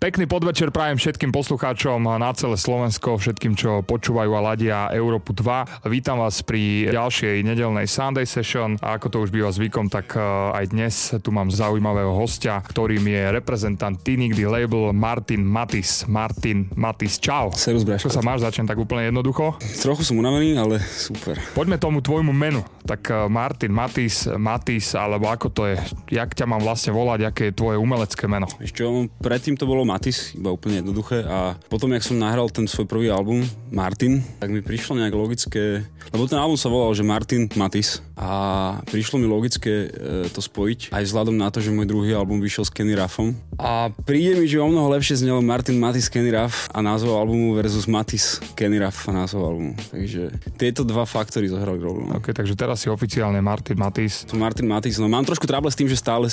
[0.00, 5.84] Pekný podvečer prajem všetkým poslucháčom na celé Slovensko, všetkým, čo počúvajú a ladia Európu 2.
[5.92, 10.24] Vítam vás pri ďalšej nedelnej Sunday Session a ako to už býva zvykom, tak eh,
[10.56, 16.08] aj dnes tu mám zaujímavého hostia, ktorým je reprezentant Tinigdy label Martin Matis.
[16.08, 17.52] Martin Matis, čau.
[17.52, 18.40] Serus, Ako sa máš?
[18.40, 19.60] Začnem tak úplne jednoducho.
[19.84, 21.36] Trochu som unavený, ale super.
[21.52, 22.64] Poďme tomu tvojmu menu.
[22.88, 25.76] Tak eh, Martin Matis, Matis, alebo ako to je?
[26.08, 27.20] Jak ťa mám vlastne volať?
[27.28, 28.48] Aké je tvoje umelecké meno?
[28.64, 28.80] Ešte
[29.20, 33.10] predtým to bolo Matis, iba úplne jednoduché a potom, jak som nahral ten svoj prvý
[33.10, 33.42] album,
[33.74, 35.82] Martin, tak mi prišlo nejak logické,
[36.14, 40.94] lebo ten album sa volal, že Martin Matis a prišlo mi logické e, to spojiť
[40.94, 44.48] aj vzhľadom na to, že môj druhý album vyšiel s Kenny Raffom a príde mi,
[44.48, 48.80] že o mnoho lepšie znelo Martin Matis Kenny Raff a názov albumu versus Matis Kenny
[48.80, 49.76] Raff a názov albumu.
[49.92, 52.08] Takže tieto dva faktory zohrali rolu.
[52.08, 52.20] No.
[52.20, 54.24] Ok, takže teraz si oficiálne Martin Matis.
[54.24, 56.32] Som Martin Matis, no mám trošku tráble s tým, že stále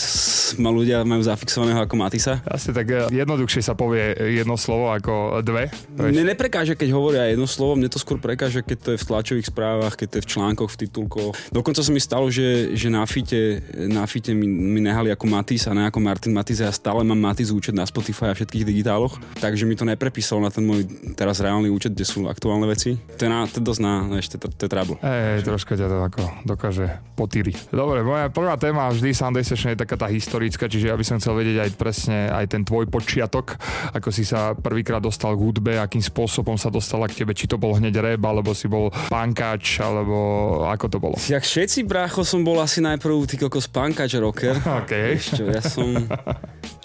[0.56, 2.40] ma ľudia majú zafixovaného ako Matisa.
[2.48, 5.72] Asi tak e, jednoducho jednoduchšie sa povie jedno slovo ako dve.
[5.96, 9.48] Mne neprekáže, keď hovoria jedno slovo, mne to skôr prekáže, keď to je v tlačových
[9.48, 11.32] správach, keď to je v článkoch, v titulkoch.
[11.56, 15.64] Dokonca sa mi stalo, že, že na fite, na fite mi, mi nehali ako Matis
[15.66, 18.68] a ne ako Martin Matis a ja stále mám Matis účet na Spotify a všetkých
[18.68, 20.84] digitáloch, takže mi to neprepísalo na ten môj
[21.16, 23.00] teraz reálny účet, kde sú aktuálne veci.
[23.16, 25.00] To je, na, to je dosť na, ešte to, to je trouble.
[25.00, 27.72] Ej, troška ťa to ako dokáže potýriť.
[27.72, 31.18] Dobre, moja prvá téma vždy Sunday Session je taká tá historická, čiže ja by som
[31.22, 33.58] chcel vedieť aj presne aj ten tvoj počiatok začiatok,
[33.94, 37.62] ako si sa prvýkrát dostal k hudbe, akým spôsobom sa dostala k tebe, či to
[37.62, 40.18] bol hneď rap, alebo si bol pankač, alebo
[40.66, 41.16] ako to bolo?
[41.30, 44.58] Jak všetci, brácho, som bol asi najprv ty kokos pankač rocker.
[44.88, 45.20] Okay.
[45.20, 46.06] Čo, ja som...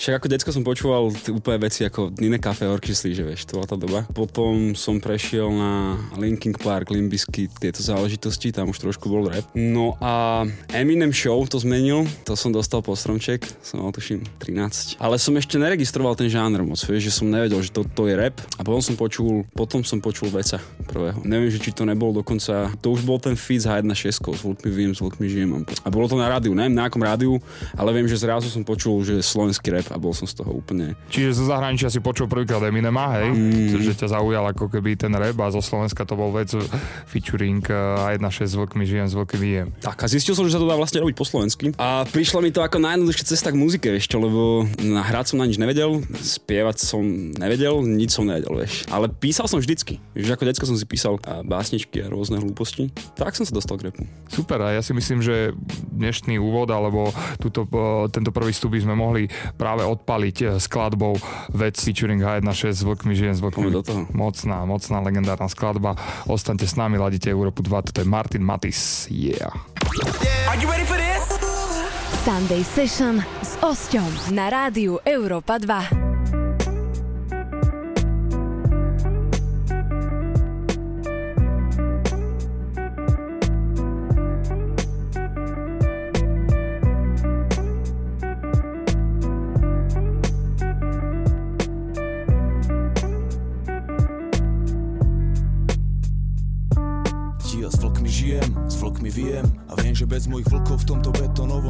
[0.01, 3.69] Však ako decko som počúval úplne veci ako Nine Cafe Orchestra, že vieš, to bola
[3.69, 4.01] tá doba.
[4.11, 9.47] Potom som prešiel na Linkin Park, Limbisky, tieto záležitosti, tam už trošku bol rap.
[9.55, 10.43] No a
[10.75, 14.99] Eminem Show to zmenil, to som dostal po stromček, som mal tuším 13.
[14.99, 18.19] Ale som ešte neregistroval ten žáner moc, vieš, že som nevedel, že to, to je
[18.19, 18.35] rap.
[18.59, 20.59] A potom som počul, potom som počul Veca
[20.91, 21.23] prvého.
[21.23, 24.71] Neviem, že či to nebol dokonca, to už bol ten feed z H1.6 s Vlkmi
[24.75, 25.63] viem, s Vlkmi žijem.
[25.87, 27.39] A bolo to na rádiu, neviem na akom rádiu,
[27.79, 30.99] ale viem, že zrazu som počul, že slovenský rap a bol som z toho úplne...
[31.13, 33.31] Čiže zo zahraničia si počul prvýkrát Eminema, hej?
[33.31, 33.79] Mm.
[33.79, 36.51] Že ťa zaujal ako keby ten rap a zo Slovenska to bol vec
[37.07, 39.69] featuring A1.6 s vlkmi žijem, s vlkmi vijem.
[39.79, 41.71] Tak a zistil som, že sa to dá vlastne robiť po slovensky.
[41.79, 45.47] A prišla mi to ako najjednoduchšia cesta k muzike, čo, lebo na hrať som na
[45.47, 46.01] nič nevedel,
[46.39, 47.03] spievať som
[47.37, 48.89] nevedel, nič som nevedel, vieš.
[48.89, 50.01] Ale písal som vždycky.
[50.17, 52.89] Vieš, ako decko som si písal a básničky a rôzne hlúposti.
[53.19, 54.03] Tak som sa dostal k repu.
[54.33, 55.53] Super a ja si myslím, že
[55.93, 57.69] dnešný úvod alebo túto,
[58.09, 59.29] tento prvý vstup by sme mohli
[59.61, 61.21] práve odpaliť eh, skladbou
[61.53, 63.69] vec featuring H1.6 s vlkmi žijem s vlkmi.
[63.69, 64.01] do toho.
[64.17, 65.95] Mocná, mocná legendárna skladba.
[66.25, 69.07] Ostaňte s nami, ladíte Európu 2, toto je Martin Matis.
[69.13, 69.53] Yeah.
[70.49, 71.37] Are you ready for this?
[72.23, 76.02] Sunday Session s Osťom na rádiu Európa 2.
[100.23, 101.11] Bez mojich vlkov v tomto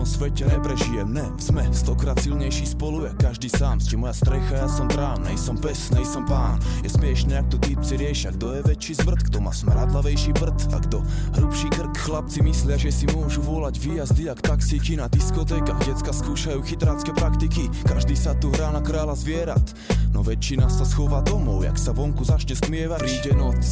[0.02, 1.08] betonovom svete neprežijem.
[1.14, 5.22] Ne, sme stokrát silnejší spolu Ja každý sám, s čím moja strecha, ja som trám
[5.22, 6.58] Nejsom pes, nejsom pán.
[6.82, 10.78] Je smiešne, ak to typci riešia Kto je väčší zvrt, kto má smradlavejší prd A
[10.82, 10.98] kto
[11.38, 11.94] hrubší krk.
[12.02, 15.78] Chlapci myslia, že si môžu volať výjazdy Jak taxíky na diskotékach.
[15.86, 17.70] Decka skúšajú chytrácké praktiky.
[17.86, 19.66] Každý sa tu hrá na kráľa zvierat.
[20.12, 23.64] No väčšina sa schová domov Jak sa vonku začne stmievať Príde noc,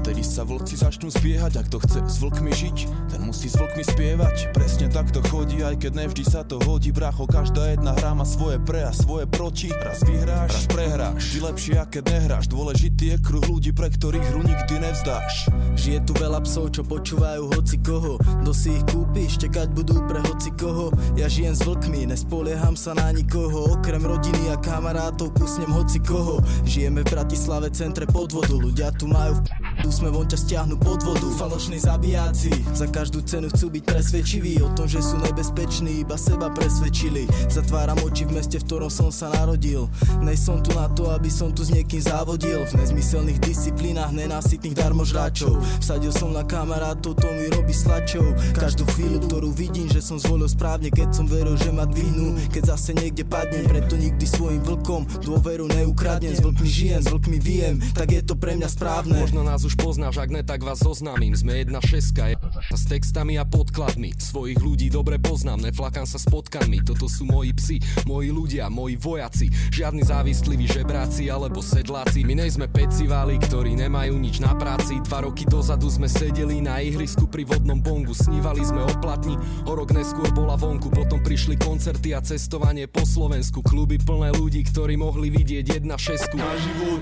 [0.00, 2.78] vtedy sa vlci začnú zbiehať A kto chce s vlkmi žiť,
[3.12, 4.56] ten musí s vlkmi spievať.
[4.56, 8.28] Presne tak to chodí, aj keď nevždy sa to hodí Bracho, každá jedna hra má
[8.28, 9.72] svoje pre a svoje proti.
[9.72, 11.22] Raz vyhráš, raz prehráš.
[11.32, 12.44] Vždy lepšie, ak keď nehráš.
[12.52, 15.48] Dôležitý je kruh ľudí, pre ktorých hru nikdy nevzdáš.
[15.80, 18.20] Žije tu veľa psov, čo počúvajú hoci koho.
[18.44, 20.92] Do si ich kúpi, štekať budú pre hoci koho.
[21.16, 23.72] Ja žijem s vlkmi, nespolieham sa na nikoho.
[23.80, 26.44] Okrem rodiny a kamarátov kusnem hoci koho.
[26.68, 28.52] Žijeme v Bratislave, centre podvodu.
[28.52, 31.26] Ľudia tu majú v tu sme von ťa stiahnu pod vodu.
[31.40, 36.50] Falošní zabijáci Za každú cenu chcú byť presvedčiví O tom, že sú nebezpeční Iba seba
[36.50, 37.30] presvedčili.
[37.46, 39.86] Zatváram oči v meste, v ktorom som sa narodil.
[40.18, 42.66] Nej som tu na to, aby som tu s niekým závodil.
[42.66, 45.62] V nezmyselných disciplínach nenásytných darmožráčov.
[45.78, 48.24] Vsadil som na kamarátov, to mi robí slačov
[48.58, 52.34] Každú chvíľu, ktorú vidím, že som zvolil správne Keď som veril, že ma dvihnú.
[52.50, 57.38] Keď zase niekde padnem, preto nikdy svojim vlkom Dôveru neukradnem, s vlkmi žijem, s vlkmi
[57.38, 59.14] viem Tak je to pre mňa správne.
[59.14, 61.36] Možno nás už poznáš, ak ne, tak vás zoznámim.
[61.36, 62.36] Sme jedna šeska, je
[62.72, 64.16] s textami a podkladmi.
[64.16, 66.80] Svojich ľudí dobre poznám, neflakám sa s potkanmi.
[66.86, 67.76] Toto sú moji psi,
[68.08, 69.52] moji ľudia, moji vojaci.
[69.74, 72.24] Žiadni závisliví žebráci alebo sedláci.
[72.24, 75.00] My nejsme peciváli, ktorí nemajú nič na práci.
[75.08, 78.16] Dva roky dozadu sme sedeli na ihrisku pri vodnom bongu.
[78.16, 80.92] Snívali sme o platni, o rok neskôr bola vonku.
[80.92, 83.64] Potom prišli koncerty a cestovanie po Slovensku.
[83.64, 86.36] Kluby plné ľudí, ktorí mohli vidieť jedna šesku.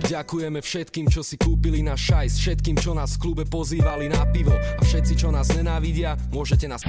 [0.07, 4.55] Ďakujeme všetkým, čo si kúpili na šajs, všetkým, čo nás v klube pozývali na pivo
[4.55, 6.81] a všetci, čo nás nenávidia, môžete nás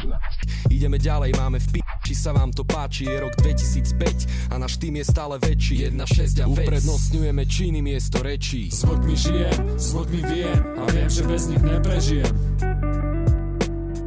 [0.71, 4.77] Ideme ďalej, máme v pi- či sa vám to páči, je rok 2005 a náš
[4.77, 5.91] tým je stále väčší.
[5.91, 8.69] Jedna 6 a Uprednostňujeme činy miesto rečí.
[8.71, 12.33] Zvuk mi žijem, zvuk mi viem a viem, že bez nich neprežijem.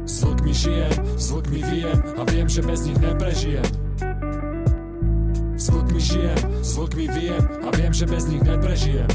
[0.05, 3.67] Zvuk mi žijem, zvuk mi viem a viem, že bez nich neprežijem.
[5.55, 9.09] Zvuk mi žijem, zvuk mi viem a viem, že bez nich neprežijem.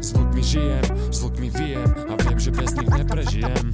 [0.00, 3.72] Zvuk mi žijem, zvuk mi viem a viem, že bez nich neprežijem.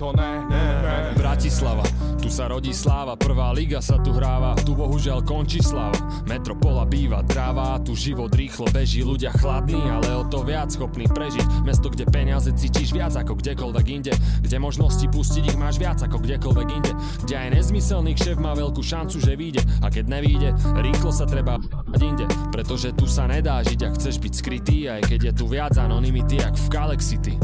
[0.00, 0.96] To ne, ne, ne.
[1.14, 1.84] Bratislava,
[2.18, 5.94] tu sa rodí sláva, prvá liga sa tu hráva, tu bohužiaľ končí sláva.
[6.26, 11.62] Metropola býva dráva, tu život rýchlo beží, ľudia chladní, ale o to viac schopní prežiť.
[11.62, 14.12] Mesto, kde peniaze cítiš viac ako kdekoľvek inde,
[14.42, 16.92] kde možnosti pustiť ich máš viac ako kdekoľvek inde,
[17.28, 20.48] kde aj nezmyselný šéf má veľkú šancu, že vyjde a keď nevíde,
[20.80, 21.60] rýchlo sa treba
[22.00, 25.76] inde, pretože tu sa nedá žiť, ak chceš byť skrytý, aj keď je tu viac
[25.76, 27.36] anonymity, jak v Galaxity.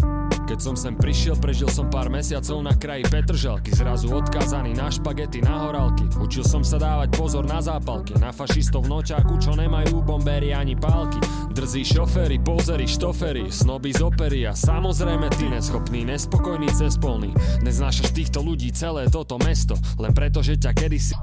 [0.48, 5.44] Keď som sem prišiel, prežil som pár mesiacov na kraji Petržalky Zrazu odkázaný na špagety,
[5.44, 10.00] na horálky Učil som sa dávať pozor na zápalky Na fašistov v nočáku, čo nemajú
[10.00, 11.20] bombery ani pálky
[11.58, 17.34] Drzí šoféry, pozery, štoféry Snoby z opery a samozrejme ty neschopný, nespokojný, cespolný
[17.66, 21.18] Neznášaš týchto ľudí celé toto mesto Len preto, že ťa kedysi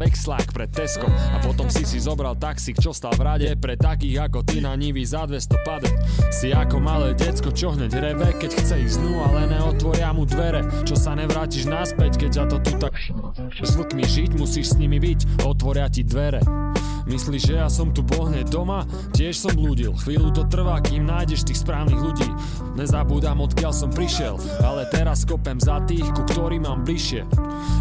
[0.00, 4.24] vexlák pred Tesco A potom si si zobral taxík, čo stal v rade Pre takých
[4.24, 5.92] ako ty na nivy za 200 pade
[6.32, 10.64] Si ako malé decko, čo hneď reve, keď chce ísť dnu, ale neotvoria mu dvere.
[10.88, 12.96] Čo sa nevrátiš naspäť, keď ťa to tu tak
[13.52, 16.73] S vlkmi žiť, musíš s nimi byť, otvoria ti dvere
[17.04, 18.88] Myslíš, že ja som tu bol hneď doma?
[19.12, 22.28] Tiež som blúdil, chvíľu to trvá, kým nájdeš tých správnych ľudí.
[22.74, 27.28] Nezabúdam, odkiaľ som prišiel, ale teraz kopem za tých, ku ktorým mám bližšie.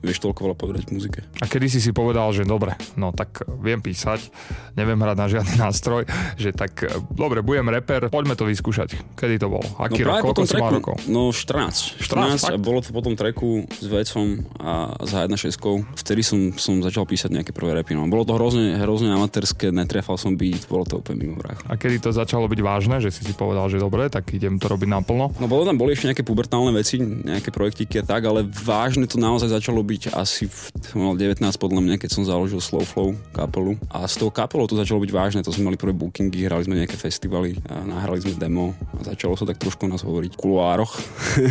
[0.06, 1.20] vieš toľko veľa povedať v muzike.
[1.42, 4.30] A kedy si si povedal, že dobre, no tak viem písať,
[4.78, 6.06] neviem hrať na žiadny nástroj,
[6.38, 9.18] že tak dobre, budem reper, poďme to vyskúšať.
[9.18, 9.66] Kedy to bolo?
[9.82, 10.22] Aký no, rok?
[10.30, 10.96] Koľko treku, rokov?
[11.10, 11.98] No 14.
[12.02, 15.58] 14, 14 a bolo to potom treku s vecom a za 1.6.
[15.98, 17.98] Vtedy som, som začal písať nejaké prvé repy.
[17.98, 18.06] No.
[18.06, 21.66] Bolo to hrozne, hrozne amatérske, netrefal som beat, bolo to úplne mimo vrách.
[21.66, 24.70] A kedy to začalo byť vážne, že si si povedal, že dobre, tak idem to
[24.70, 25.34] robiť naplno?
[25.42, 29.20] No bolo tam, boli ešte nejaké pubertálne veci, nejaké projektiky a tak, ale vážne to
[29.20, 33.76] naozaj začalo byť asi v mal 19 podľa mňa, keď som založil Slow Flow kapelu.
[33.92, 36.80] A s tou kapelou to začalo byť vážne, to sme mali prvé bookingy, hrali sme
[36.80, 40.96] nejaké festivaly, a nahrali sme demo a začalo sa tak trošku nás hovoriť v kuloároch.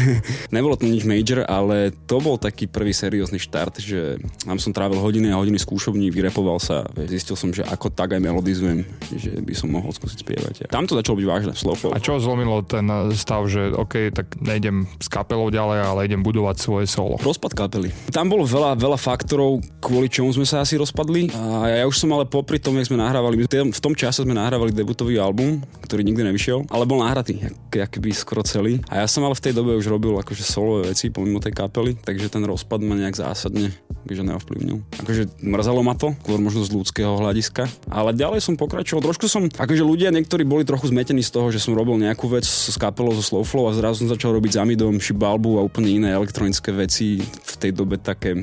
[0.56, 4.16] Nebolo to nič major, ale to bol taký prvý seriózny štart, že
[4.49, 8.25] tam som trávil hodiny a hodiny skúšobní, vyrepoval sa, zistil som, že ako tak aj
[8.25, 10.54] melodizujem, že by som mohol skúsiť spievať.
[10.73, 11.92] Tam to začalo byť vážne, Slow Flow.
[11.92, 16.57] A čo zlomilo ten stav, že OK, tak nejdem s kapelou ďalej, ale idem budovať
[16.63, 17.19] svoje solo?
[17.19, 17.91] Rozpad kapely.
[18.15, 21.35] Tam bolo veľa, veľa faktorov, kvôli čomu sme sa asi rozpadli.
[21.35, 24.71] A ja už som ale popri tom, jak sme nahrávali, v tom čase sme nahrávali
[24.71, 28.79] debutový album, ktorý nikdy nevyšiel, ale bol nahratý, by skoro celý.
[28.93, 31.99] A ja som ale v tej dobe už robil akože solové veci pomimo tej kapely,
[31.99, 33.75] takže ten rozpad ma nejak zásadne
[34.13, 34.85] že neovplyvnil.
[35.01, 39.01] Akože mrzalo ma to, skôr možno z ľudského hľadiska, ale ďalej som pokračoval.
[39.01, 42.45] Trošku som, akože ľudia niektorí boli trochu zmetení z toho, že som robil nejakú vec
[42.45, 46.09] s kapelou zo Slowflow a zrazu som začal robiť za midom, šibalbu a úplne iné
[46.13, 48.37] elektronické veci v tej dobe také,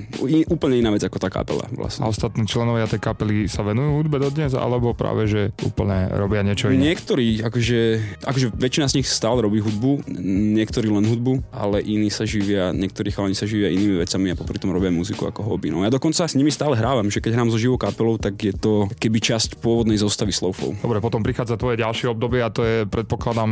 [0.49, 2.05] úplne iná vec ako tá kapela vlastne.
[2.05, 6.71] A ostatní členovia tej kapely sa venujú hudbe dodnes, alebo práve, že úplne robia niečo
[6.71, 6.95] iné?
[6.95, 7.79] Niektorí, akože,
[8.25, 10.09] akože väčšina z nich stále robí hudbu,
[10.55, 14.57] niektorí len hudbu, ale iní sa živia, niektorí chalani sa živia inými vecami a popri
[14.57, 15.69] tom robia muziku ako hobby.
[15.69, 18.55] No ja dokonca s nimi stále hrávam, že keď hrám so živou kapelou, tak je
[18.55, 20.79] to keby časť pôvodnej zostavy Slowflow.
[20.79, 23.51] Dobre, potom prichádza tvoje ďalšie obdobie a to je, predpokladám,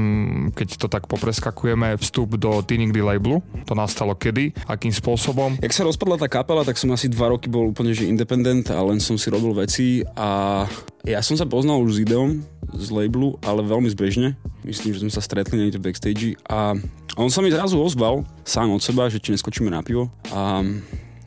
[0.56, 3.44] keď to tak popreskakujeme, vstup do Tinigdy labelu.
[3.68, 4.56] To nastalo kedy?
[4.64, 5.60] Akým spôsobom?
[5.60, 8.80] Jak sa rozpadla tá kapela, tak som asi dva roky bol úplne že independent a
[8.80, 10.64] len som si robil veci a
[11.04, 12.40] ja som sa poznal už s Ideom
[12.72, 14.40] z labelu, ale veľmi zbežne.
[14.64, 16.80] Myslím, že sme sa stretli niekde v backstage a
[17.20, 20.64] on sa mi zrazu ozval sám od seba, že či neskočíme na pivo a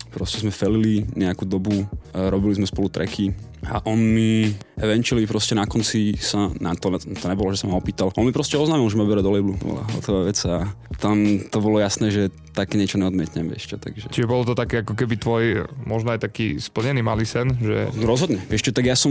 [0.08, 5.70] proste sme felili nejakú dobu, robili sme spolu treky a on mi eventually proste na
[5.70, 8.98] konci sa, na to, to nebolo, že sa ma opýtal, on mi proste oznámil, že
[8.98, 10.66] ma bere do labelu, bola hotová vec a
[10.98, 14.12] tam to bolo jasné, že také niečo neodmietnem ešte, takže.
[14.12, 15.44] Čiže bolo to také ako keby tvoj,
[15.88, 17.88] možno aj taký splnený malý sen, že...
[17.98, 19.10] Rozhodne, ešte tak ja som,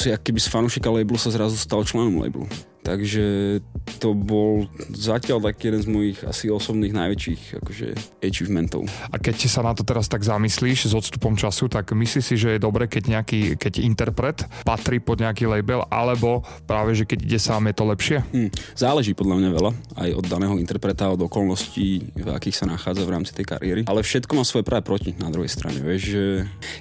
[0.00, 2.46] keby z fanúšika labelu sa zrazu stal členom labelu.
[2.78, 3.58] Takže
[4.00, 4.64] to bol
[4.96, 7.86] zatiaľ taký jeden z mojich asi osobných najväčších akože
[8.24, 8.88] achievementov.
[9.12, 12.56] A keď sa na to teraz tak zamyslíš s odstupom času, tak myslíš si, že
[12.56, 17.38] je dobre, keď nejaký, keď interpret patrí pod nejaký label, alebo práve, že keď ide
[17.42, 18.18] sám, je to lepšie?
[18.32, 19.70] Hmm, záleží podľa mňa veľa,
[20.08, 23.80] aj od daného interpreta, od okolností, v akých sa nachádza v rámci tej kariéry.
[23.88, 25.80] Ale všetko má svoje práve proti na druhej strane.
[25.80, 26.24] Vieš, že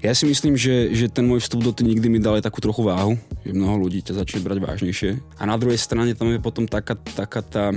[0.03, 2.59] ja si myslím, že, že ten môj vstup do ty nikdy mi dal aj takú
[2.59, 3.15] trochu váhu,
[3.47, 5.11] že mnoho ľudí ťa začne brať vážnejšie.
[5.39, 7.71] A na druhej strane tam je potom taká, taká tá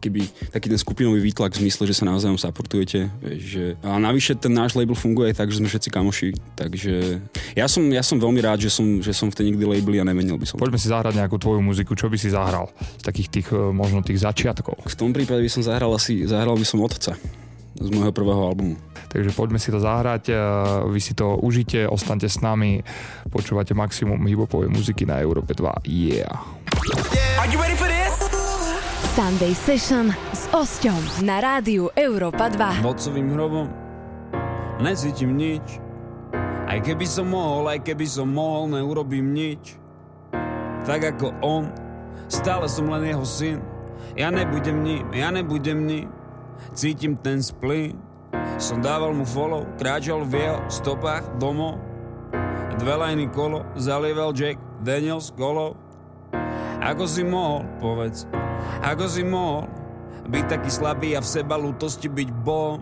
[0.00, 3.12] keby taký ten skupinový výtlak v zmysle, že sa navzájom supportujete.
[3.20, 3.76] Že...
[3.84, 6.28] A navyše ten náš label funguje aj tak, že sme všetci kamoši.
[6.56, 7.20] Takže
[7.52, 10.08] ja som, ja som veľmi rád, že som, že som v tej nikdy labeli a
[10.08, 10.56] nemenil by som.
[10.56, 11.92] Poďme si zahrať nejakú tvoju muziku.
[11.92, 14.80] Čo by si zahral z takých tých e, možno tých začiatkov?
[14.88, 17.14] V tom prípade by som zahral asi, zahral by som Otca
[17.74, 18.76] z môjho prvého albumu.
[19.10, 20.30] Takže poďme si to zahrať,
[20.90, 22.82] vy si to užite, ostaňte s nami,
[23.30, 25.86] počúvate maximum hiphopovej muziky na Európe 2.
[25.86, 26.34] Yeah!
[27.38, 28.26] Are you ready for this?
[29.14, 32.82] Sunday Session s Osťom na rádiu Európa 2.
[32.82, 33.70] Nocovým hrobom
[34.82, 35.78] necítim nič.
[36.66, 39.78] Aj keby som mohol, aj keby som mohol, neurobím nič.
[40.82, 41.70] Tak ako on,
[42.26, 43.62] stále som len jeho syn.
[44.18, 46.10] Ja nebudem ním, ja nebudem ním.
[46.72, 47.98] Cítim ten splyn.
[48.56, 51.76] Som dával mu follow, kráčal v jeho stopách domov.
[52.80, 55.78] Dve lajny kolo, zalieval Jack Daniels kolo.
[56.82, 58.26] Ako si mohol, povedz,
[58.82, 59.70] ako si mohol
[60.28, 62.80] byť taký slabý a v seba lútosti byť bol.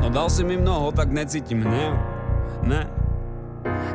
[0.00, 1.96] No dal si mi mnoho, tak necítim hnev,
[2.62, 2.86] ne.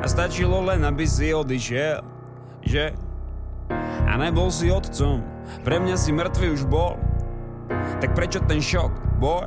[0.02, 2.04] A stačilo len, aby si odišiel,
[2.66, 2.92] že?
[4.06, 5.24] A nebol si otcom,
[5.64, 7.00] pre mňa si mŕtvy už bol.
[8.02, 9.46] Tak prečo ten šok, boy?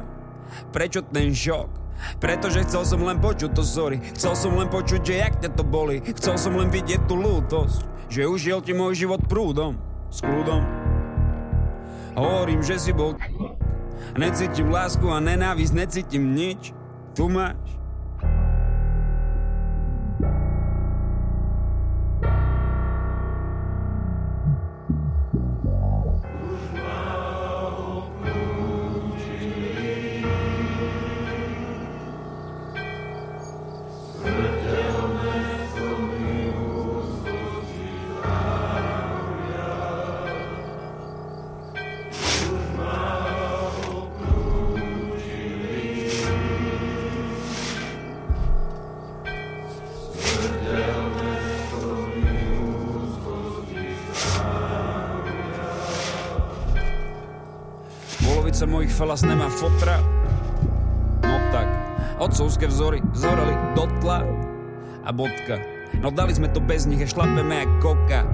[0.70, 1.82] Prečo ten šok?
[2.22, 5.62] Pretože chcel som len počuť to sorry Chcel som len počuť, že jak ťa to
[5.62, 9.74] boli Chcel som len vidieť tú lútosť že ušiel ti môj život prúdom,
[10.06, 10.62] s kľudom.
[12.14, 13.18] Hovorím, že si bol
[14.14, 16.70] Necítim lásku a nenávisť, necítim nič.
[17.18, 17.58] Tu máš
[59.04, 60.00] falas nemá fotra.
[61.20, 61.68] No tak,
[62.24, 64.24] otcovské vzory zoreli dotla
[65.04, 65.60] a bodka.
[66.00, 68.24] No dali sme to bez nich a šlapeme jak koka.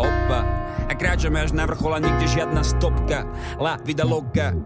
[0.00, 0.40] Opa,
[0.88, 3.28] a kráčame až na vrchol a nikde žiadna stopka.
[3.60, 4.56] La vida loka,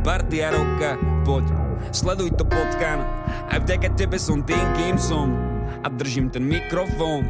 [0.00, 0.96] partia roka,
[1.28, 1.52] poď,
[1.92, 3.04] sleduj to potkan.
[3.52, 5.28] A vďaka tebe som tým, kým som.
[5.84, 7.28] A držím ten mikrofón,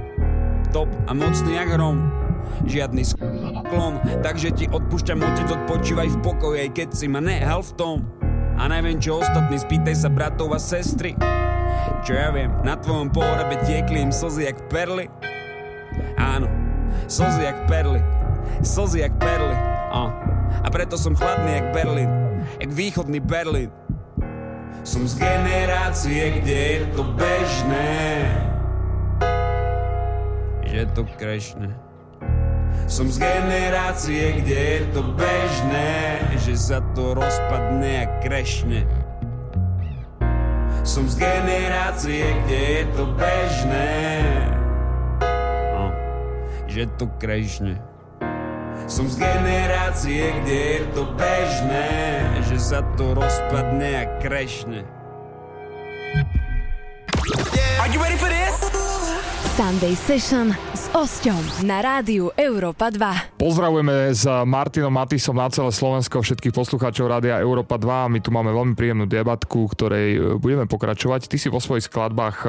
[0.70, 2.21] top a mocný jak hrom.
[2.62, 7.72] Žiadny sklon, takže ti odpúšťam otec, odpočívaj v pokoji, aj keď si ma nehal v
[7.74, 7.96] tom.
[8.60, 11.16] A neviem čo ostatní, spýtaj sa bratov a sestry.
[12.06, 15.10] Čo ja viem, na tvojom pohrabe tiekli im slzy jak perly.
[16.20, 16.46] Áno,
[17.08, 17.98] slzy jak perly,
[18.62, 19.56] slzy jak perly.
[19.92, 20.08] A,
[20.62, 22.10] a preto som chladný jak Berlin,
[22.60, 23.68] jak východný Berlin.
[24.82, 27.92] Som z generácie, kde je to bežné,
[30.66, 31.70] že to krešne.
[32.92, 35.92] Som z generácie, kde je to bežné,
[36.44, 38.84] že sa to rozpadne a krešne.
[40.84, 43.90] Som z generácie, kde je to bežné,
[45.72, 45.94] no,
[46.66, 47.78] že to krešne.
[48.90, 51.88] Som z generácie, kde je to bežné,
[52.50, 54.82] že sa to rozpadne a krešne.
[57.80, 58.58] Are you ready for this?
[59.52, 63.36] Sunday Session s Osťom na rádiu Európa 2.
[63.36, 68.16] Pozdravujeme s Martinom Matisom na celé Slovensko všetkých poslucháčov Rádia Európa 2.
[68.16, 71.28] My tu máme veľmi príjemnú debatku, ktorej e, budeme pokračovať.
[71.28, 72.48] Ty si vo svojich skladbách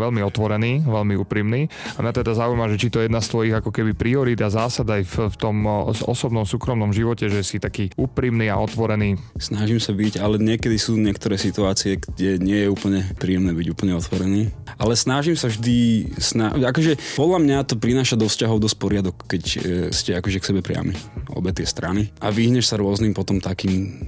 [0.00, 1.68] veľmi otvorený, veľmi úprimný.
[1.68, 4.48] A mňa teda zaujíma, že či to je jedna z tvojich ako keby priorít a
[4.48, 9.20] zásad aj v, v tom e, osobnom, súkromnom živote, že si taký úprimný a otvorený.
[9.36, 14.00] Snažím sa byť, ale niekedy sú niektoré situácie, kde nie je úplne príjemné byť úplne
[14.00, 14.48] otvorený.
[14.80, 16.08] Ale snažím sa vždy
[16.38, 19.58] sna- akože podľa mňa to prináša do vzťahov dosť poriadok, keď e,
[19.90, 20.94] ste akože k sebe priami,
[21.34, 22.14] obe tie strany.
[22.22, 23.98] A vyhneš sa rôznym potom takým,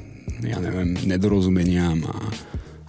[0.46, 2.16] ja neviem, nedorozumeniam a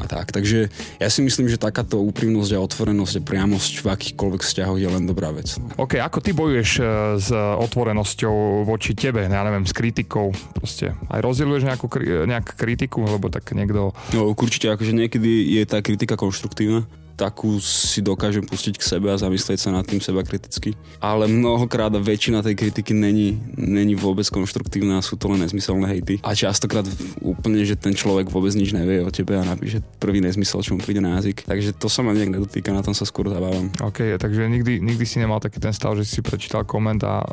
[0.02, 0.34] a tak.
[0.34, 4.90] Takže ja si myslím, že takáto úprimnosť a otvorenosť a priamosť v akýchkoľvek vzťahoch je
[4.90, 5.54] len dobrá vec.
[5.62, 5.70] No.
[5.78, 6.84] OK, ako ty bojuješ e,
[7.22, 10.34] s otvorenosťou voči tebe, ja neviem, s kritikou?
[10.58, 11.86] Proste aj rozdieluješ nejakú,
[12.26, 13.94] nejakú kritiku, lebo tak niekto...
[14.18, 19.18] No určite, akože niekedy je tá kritika konštruktívna, takú si dokážem pustiť k sebe a
[19.20, 20.74] zamyslieť sa nad tým seba kriticky.
[21.03, 26.18] Ale mnohokrát väčšina tej kritiky není, není vôbec konštruktívna a sú to len nezmyselné hejty.
[26.25, 26.88] A častokrát
[27.22, 30.82] úplne, že ten človek vôbec nič nevie o tebe a napíše prvý nezmysel, čo mu
[30.82, 31.46] príde na jazyk.
[31.46, 33.70] Takže to sa ma nejak nedotýka, na tom sa skôr zabávam.
[33.84, 37.24] OK, takže nikdy, nikdy si nemal taký ten stav, že si prečítal koment a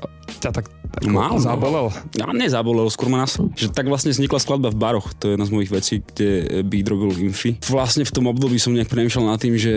[0.40, 0.66] ťa tak
[1.04, 1.42] Mal, no.
[1.42, 1.86] zabolel?
[2.16, 3.36] Ja, nezabolel, skôr ma nás.
[3.36, 6.28] Že tak vlastne vznikla skladba v baroch, to je jedna z mojich vecí, kde
[6.64, 7.60] beat robil Infi.
[7.68, 9.67] Vlastne v tom období som nejak premýšľal nad tým, že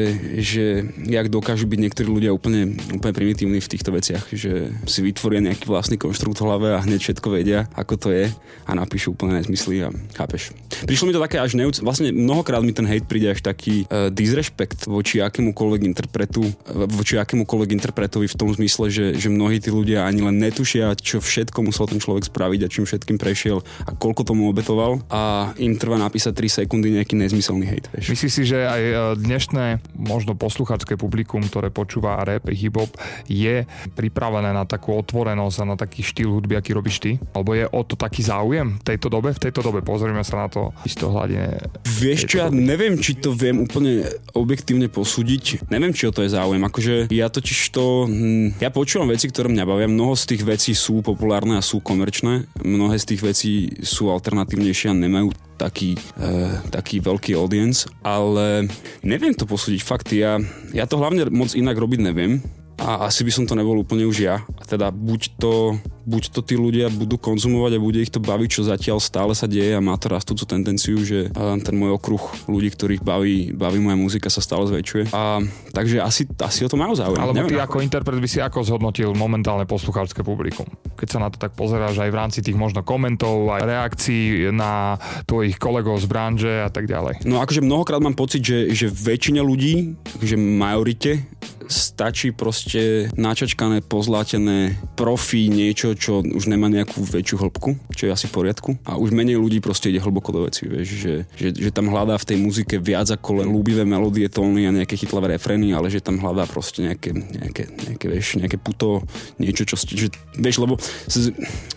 [0.41, 5.43] že jak dokážu byť niektorí ľudia úplne, úplne primitívni v týchto veciach, že si vytvoria
[5.43, 8.25] nejaký vlastný konštrukt v hlave a hneď všetko vedia, ako to je
[8.65, 10.56] a napíšu úplne nezmysly a chápeš.
[10.86, 11.84] Prišlo mi to také až neúc...
[11.84, 16.45] Vlastne mnohokrát mi ten hate príde až taký uh, disrespekt voči akémukoľvek interpretu,
[16.89, 21.19] voči akémukoľvek interpretovi v tom zmysle, že, že mnohí tí ľudia ani len netušia, čo
[21.21, 25.75] všetko musel ten človek spraviť a čím všetkým prešiel a koľko tomu obetoval a im
[25.75, 27.88] trvá napísať 3 sekundy nejaký nezmyselný hate.
[27.93, 28.06] Vieš.
[28.17, 29.65] Myslíš si, že aj e, dnešné
[29.96, 32.89] možno posluchačské publikum, ktoré počúva rap, hip-hop,
[33.28, 37.12] je pripravené na takú otvorenosť a na taký štýl hudby, aký robíš ty?
[37.36, 39.36] Alebo je o to taký záujem v tejto dobe?
[39.36, 41.60] V tejto dobe pozrieme sa na to isto hladine.
[41.86, 45.70] Vieš čo, ja neviem, či to viem úplne objektívne posúdiť.
[45.70, 46.63] Neviem, či o to je záujem.
[46.63, 48.08] Akože ja totiž to...
[48.08, 49.91] Hm, ja počúvam veci, ktoré mňa bavia.
[49.91, 52.50] Mnoho z tých vecí sú populárne a sú komerčné.
[52.63, 53.52] Mnohé z tých vecí
[53.84, 55.30] sú alternatívnejšie a nemajú
[55.62, 56.34] taký, e,
[56.74, 58.65] taký veľký audience, ale
[59.06, 59.82] neviem to posúdiť.
[59.86, 60.41] Fakt, ja,
[60.74, 62.41] ja to hlavne moc inak robiť neviem
[62.82, 64.41] a asi by som to nebol úplne už ja.
[64.58, 68.50] A teda buď to buď to tí ľudia budú konzumovať a bude ich to baviť,
[68.50, 72.74] čo zatiaľ stále sa deje a má to rastúcu tendenciu, že ten môj okruh ľudí,
[72.74, 75.14] ktorých baví, baví moja muzika sa stále zväčšuje.
[75.14, 77.22] A takže asi, asi o to majú záujem.
[77.22, 80.66] Ale ty ako interpret by si ako zhodnotil momentálne poslucháčske publikum?
[80.98, 84.98] Keď sa na to tak pozeráš aj v rámci tých možno komentov, aj reakcií na
[85.26, 87.26] tvojich kolegov z branže a tak ďalej.
[87.26, 91.26] No akože mnohokrát mám pocit, že, že väčšine ľudí, že majorite
[91.72, 98.25] stačí proste načačkané, pozlátené profi, niečo, čo už nemá nejakú väčšiu hĺbku, čo je asi
[98.27, 98.69] v poriadku.
[98.88, 102.17] A už menej ľudí proste ide hlboko do veci, vieš, že, že, že tam hľadá
[102.17, 106.04] v tej muzike viac ako len ľúbivé melódie, tóny a nejaké chytlavé refrény, ale že
[106.04, 109.04] tam hľadá proste nejaké, nejaké, nejaké, vieš, nejaké puto,
[109.41, 110.80] niečo, čo, že, vieš, lebo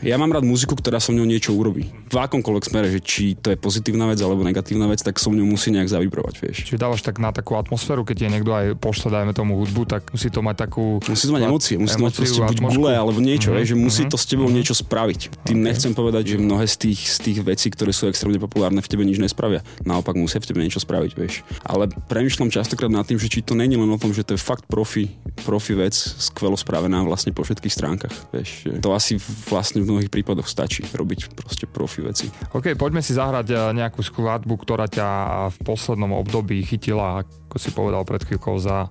[0.05, 1.91] ja mám rád muziku, ktorá so mňou niečo urobí.
[2.11, 5.47] V akomkoľvek smere, že či to je pozitívna vec alebo negatívna vec, tak so mňou
[5.49, 6.57] musí nejak zavibrovať, vieš.
[6.71, 10.09] Čiže dávaš tak na takú atmosféru, keď je niekto aj pošle, dajme tomu hudbu, tak
[10.13, 11.03] musí to mať takú...
[11.05, 13.69] Musí to mať emócie, musí to mať proste buď gule alebo niečo, mm-hmm.
[13.69, 14.13] že musí mm-hmm.
[14.13, 14.57] to s tebou mm-hmm.
[14.61, 15.21] niečo spraviť.
[15.49, 15.67] Tým okay.
[15.73, 19.03] nechcem povedať, že mnohé z tých, z tých vecí, ktoré sú extrémne populárne, v tebe
[19.03, 19.65] nič nespravia.
[19.83, 21.43] Naopak musia v tebe niečo spraviť, vieš.
[21.65, 24.41] Ale premyšľam častokrát nad tým, že či to není len o tom, že to je
[24.41, 25.11] fakt profi,
[25.43, 28.15] profi vec, skvelo spravená vlastne po všetkých stránkach.
[28.31, 28.81] Vieš.
[28.85, 29.17] To asi
[29.49, 32.27] vlastne v mnohých prípadoch stačí robiť proste profi veci.
[32.53, 35.09] OK, poďme si zahrať eh, nejakú skladbu, ktorá ťa
[35.55, 38.91] v poslednom období chytila, ako si povedal pred chvíľkou za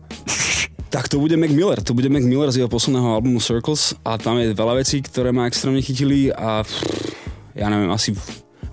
[0.93, 1.81] tak to bude Mac Miller.
[1.81, 5.33] To bude Mac Miller z jeho posledného albumu Circles a tam je veľa vecí, ktoré
[5.33, 6.61] ma extrémne chytili a
[7.57, 8.13] ja neviem, asi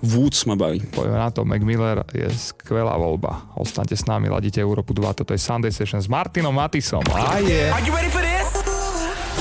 [0.05, 0.85] Woods ma baví.
[0.93, 3.49] Poďme na to, Mac Miller je skvelá voľba.
[3.57, 7.01] Ostaňte s nami, ladíte Európu 2, toto je Sunday Session s Martinom Matisom.
[7.09, 7.73] A je...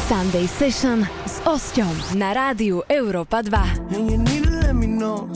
[0.08, 3.92] Sunday Session s Osťom na rádiu Európa 2.
[3.92, 5.28] And you need to let me know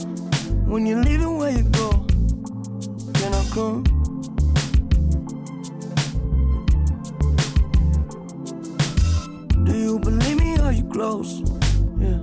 [0.65, 1.93] when you're leaving where you go.
[3.13, 3.94] Can I come?
[9.65, 10.57] Do you believe me?
[10.59, 11.41] Are you close?
[11.99, 12.21] Yeah.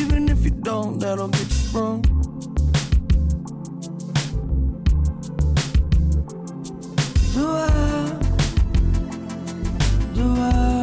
[0.00, 2.02] Even if you don't, that'll get you sprung.
[7.34, 8.18] Do I?
[10.14, 10.73] Do I?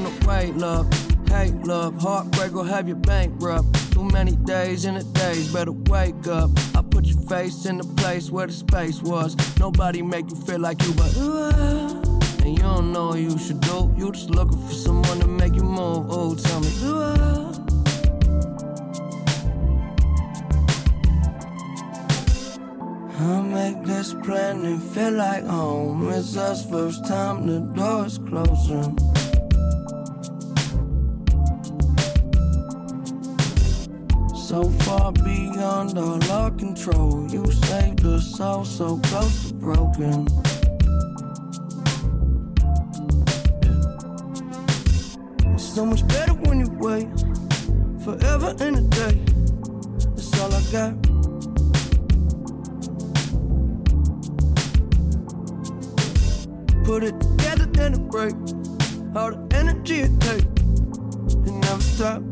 [0.00, 1.28] Don't run away, love.
[1.28, 2.00] Hate, love.
[2.00, 3.92] Heartbreak will have you bankrupt.
[3.92, 6.50] Too many days in a days, better wake up.
[6.74, 9.36] I put your face in the place where the space was.
[9.58, 12.02] Nobody make you feel like you, but uh,
[12.44, 13.92] and you don't know what you should do.
[13.96, 16.06] You just looking for someone to make you move.
[16.10, 17.54] Oh, tell me, do I?
[23.48, 26.08] Make this plan and feel like home.
[26.10, 29.07] It's us first time the door is closing.
[34.48, 37.30] So far beyond all our control.
[37.30, 40.26] You saved us all so close to broken.
[45.52, 47.08] It's so much better when you wait
[48.02, 49.20] forever in a day.
[50.16, 50.94] That's all I got.
[56.86, 58.32] Put it together, then it break.
[59.14, 60.46] All the energy it take,
[61.46, 62.27] it never stop.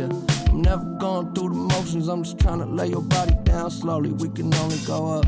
[0.00, 0.08] Yeah,
[0.48, 4.12] I'm never going through the motions, I'm just trying to lay your body down slowly.
[4.12, 5.26] We can only go up.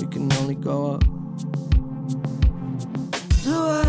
[0.00, 1.04] We can only go up.
[3.44, 3.85] Do I?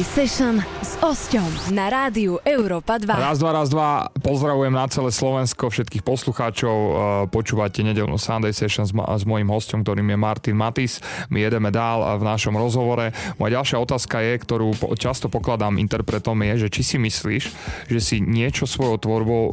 [0.00, 3.04] Sunday Session s Osťom na rádiu Európa 2.
[3.04, 4.08] Raz, dva, raz, dva.
[4.24, 6.72] Pozdravujem na celé Slovensko, všetkých poslucháčov.
[6.72, 6.94] Eh,
[7.28, 11.04] Počúvate nedelnú Sunday Session s, ma- s mojím hostom, ktorým je Martin Matis.
[11.28, 13.12] My jedeme dál v našom rozhovore.
[13.36, 17.42] Moja ďalšia otázka je, ktorú po- často pokladám interpretom, je, že či si myslíš,
[17.92, 19.52] že si niečo svojou tvorbou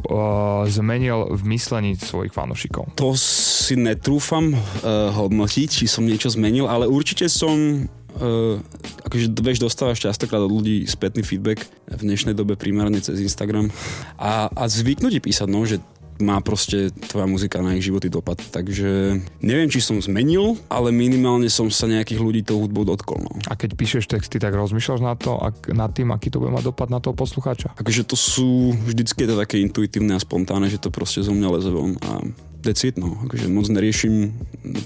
[0.64, 2.96] zmenil v myslení svojich fanúšikov.
[2.96, 7.84] To si netrúfam uh, hodnotiť, či som niečo zmenil, ale určite som
[8.18, 8.58] Uh,
[9.06, 13.70] akože vieš, dostávaš častokrát od ľudí spätný feedback v dnešnej dobe primárne cez Instagram
[14.18, 15.78] a, a zvyknutí písať, no, že
[16.18, 18.42] má proste tvoja muzika na ich životy dopad.
[18.50, 23.22] Takže neviem, či som zmenil, ale minimálne som sa nejakých ľudí tou hudbou dotkol.
[23.22, 23.32] No.
[23.46, 26.74] A keď píšeš texty, tak rozmýšľaš na to, ak, nad tým, aký to bude mať
[26.74, 27.78] dopad na toho poslucháča?
[27.78, 31.48] Akože to sú, vždycky je to také intuitívne a spontánne, že to proste zo mňa
[31.54, 32.26] leze von a
[32.66, 33.14] that's it, no.
[33.30, 34.34] Akože moc neriešim,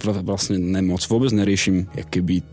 [0.05, 2.45] vlastne nemoc, vôbec neriešim, keby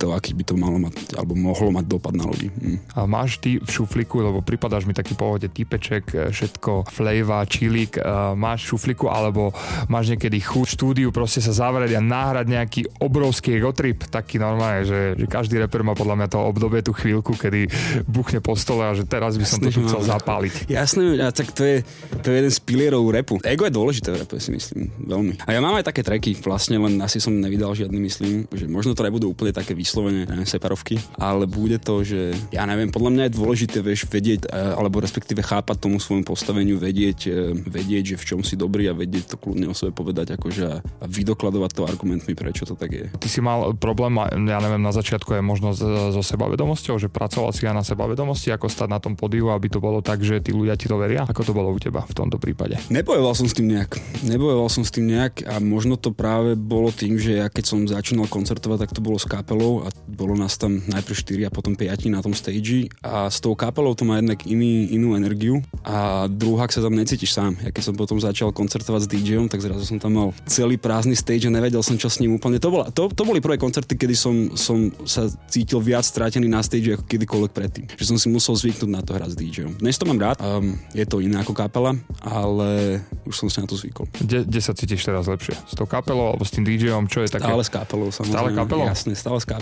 [0.00, 2.48] to, aký by to malo mať, alebo mohlo mať dopad na ľudí.
[2.48, 2.78] Hm.
[2.96, 8.00] A máš ty v šufliku, lebo pripadáš mi taký pohode typeček, e, všetko flejva, čilík,
[8.00, 9.52] uh, máš v šufliku, alebo
[9.92, 15.00] máš niekedy chuť štúdiu proste sa zavrieť a náhrať nejaký obrovský egotrip, taký normálne, že,
[15.18, 17.68] že každý reper má podľa mňa to obdobie, tú chvíľku, kedy
[18.08, 20.54] buchne po stole a že teraz by som Jasne, to chcel zapáliť.
[20.70, 21.76] Jasné, a tak to je,
[22.24, 23.36] to je jeden z pilierov repu.
[23.44, 25.44] Ego je dôležité v repe, si myslím, veľmi.
[25.44, 28.96] A ja mám aj také treky, vlastne len asi som nevydal žiadny, myslím, že možno
[28.96, 33.22] to nebudú úplne také vyslovene neviem, separovky, ale bude to, že ja neviem, podľa mňa
[33.26, 38.16] je dôležité vieš, vedieť, e, alebo respektíve chápať tomu svojmu postaveniu, vedieť, e, vedieť, že
[38.22, 41.82] v čom si dobrý a vedieť to kľudne o sebe povedať, akože a vydokladovať to
[41.90, 43.10] argumentmi, prečo to tak je.
[43.10, 44.14] Ty si mal problém,
[44.46, 48.70] ja neviem, na začiatku je možno so sebavedomosťou, že pracoval si aj na sebavedomosti, ako
[48.70, 51.26] stať na tom podiu, aby to bolo tak, že tí ľudia ti to veria.
[51.26, 52.78] Ako to bolo u teba v tomto prípade?
[52.92, 53.98] Nebojoval som s tým nejak.
[54.22, 57.88] Nebojoval som s tým nejak a možno to práve bolo tým, že ja keď som
[57.88, 61.78] začínal koncertovať, tak to bolo s kapelou a bolo nás tam najprv 4 a potom
[61.78, 66.26] 5 na tom stage a s tou kapelou to má jednak iný, inú energiu a
[66.26, 67.54] druhá, sa tam necítiš sám.
[67.62, 71.14] Ja keď som potom začal koncertovať s DJom, tak zrazu som tam mal celý prázdny
[71.14, 72.58] stage a nevedel som, čo s ním úplne.
[72.58, 76.64] To, bola, to, to boli prvé koncerty, kedy som, som sa cítil viac stratený na
[76.64, 77.84] stage ako kedykoľvek predtým.
[78.00, 79.72] Že som si musel zvyknúť na to hrať s DJom.
[79.78, 81.92] Dnes to mám rád, um, je to iné ako kapela,
[82.24, 84.08] ale už som si na to zvykol.
[84.16, 85.54] Kde, kde sa cítiš teraz lepšie?
[85.68, 87.10] S tou kapelou alebo s tým DJom?
[87.10, 87.44] Čo je také?
[87.44, 88.32] Stále s kapelou, samozrejme.
[88.32, 88.86] Stále kapelou?
[88.88, 89.59] Jasne, stále s kapelou.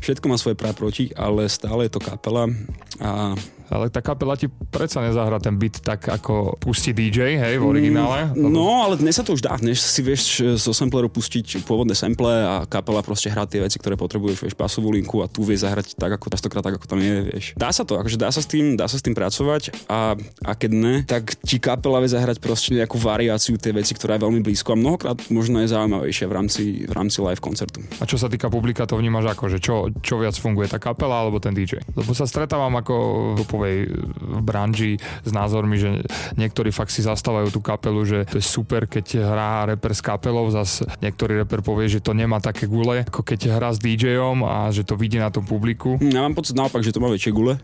[0.00, 2.48] Všetko má svoje prá proti, ale stále je to kapela
[2.98, 3.36] a
[3.68, 8.32] ale tá kapela ti predsa nezahra ten beat tak, ako pustí DJ, hej, v originále?
[8.32, 9.56] Mm, no, ale dnes sa to už dá.
[9.60, 13.94] Dnes si vieš zo sampleru pustiť pôvodné sample a kapela proste hrá tie veci, ktoré
[14.00, 17.16] potrebuješ, vieš, pasovú linku a tu vie zahrať tak, ako častokrát tak, ako tam je,
[17.28, 17.44] vieš.
[17.54, 20.52] Dá sa to, akože dá sa s tým, dá sa s tým pracovať a, a
[20.56, 24.40] keď ne, tak ti kapela vie zahrať proste nejakú variáciu tej veci, ktorá je veľmi
[24.40, 27.84] blízko a mnohokrát možno je zaujímavejšia v rámci, v rámci live koncertu.
[28.00, 31.20] A čo sa týka publika, to vnímaš ako, že čo, čo viac funguje, tá kapela
[31.20, 31.84] alebo ten DJ?
[31.92, 32.94] Lebo sa stretávam ako
[33.58, 33.90] popovej
[34.46, 36.06] branži s názormi, že
[36.38, 40.46] niektorí fakt si zastávajú tú kapelu, že to je super, keď hrá reper s kapelou,
[40.54, 44.70] zas niektorý reper povie, že to nemá také gule, ako keď hrá s DJom a
[44.70, 45.98] že to vidí na tom publiku.
[45.98, 47.58] Ja mám pocit naopak, že to má väčšie gule,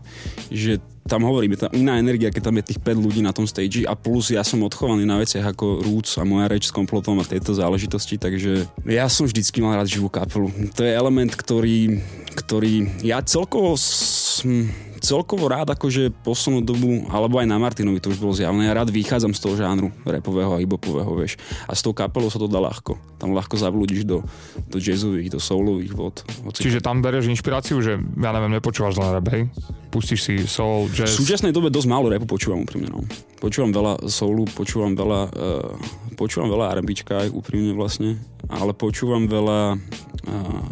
[0.51, 3.45] že tam hovorím, je tam iná energia, keď tam je tých 5 ľudí na tom
[3.45, 7.21] stage a plus ja som odchovaný na veciach ako Roots a moja reč s komplotom
[7.21, 10.49] a tieto záležitosti, takže ja som vždycky mal rád živú kapelu.
[10.73, 12.01] To je element, ktorý,
[12.33, 14.65] ktorý ja celkovo som,
[15.05, 18.89] celkovo rád akože poslednú dobu, alebo aj na Martinovi to už bolo zjavné, ja rád
[18.89, 21.37] vychádzam z toho žánru repového a hibopového, vieš.
[21.69, 22.97] A s tou kapelou sa to dá ľahko.
[23.21, 24.25] Tam ľahko zablúdiš do,
[24.65, 26.25] do jazzových, do soulových vod.
[26.57, 29.45] Čiže tam bereš inšpiráciu, že ja neviem, nepočúvaš len rap, hej?
[29.93, 31.13] Pustíš si soul, jazz?
[31.13, 33.05] V súčasnej dobe dosť málo repu počúvam úprimne, no.
[33.37, 38.17] Počúvam veľa soulu, počúvam veľa, uh, počúvam veľa R&Bčka aj úprimne vlastne,
[38.49, 39.77] ale počúvam veľa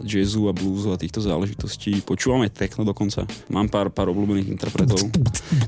[0.03, 2.03] jazzu a bluesu a týchto záležitostí.
[2.03, 3.23] Počúvam aj techno dokonca.
[3.49, 4.99] Mám pár, pár obľúbených interpretov.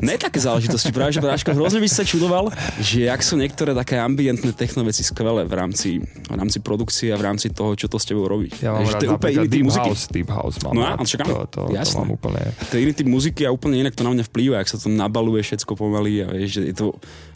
[0.01, 3.97] Ne také záležitosti, práve že Bráško, hrozne by sa čudoval, že ak sú niektoré také
[4.01, 7.97] ambientné techno veci skvelé v rámci, v rámci produkcie a v rámci toho, čo to
[8.01, 8.51] s tebou robí.
[8.59, 9.89] Ja mám rád to je úplne iný deep muziky.
[9.89, 10.97] house, deep house mám no, rád.
[11.05, 12.41] čakám, to, to, to, mám úplne...
[12.69, 14.87] To je iný typ muziky a úplne inak to na mňa vplýva, ak sa to
[14.91, 16.85] nabaluje všetko pomaly a vieš, že je to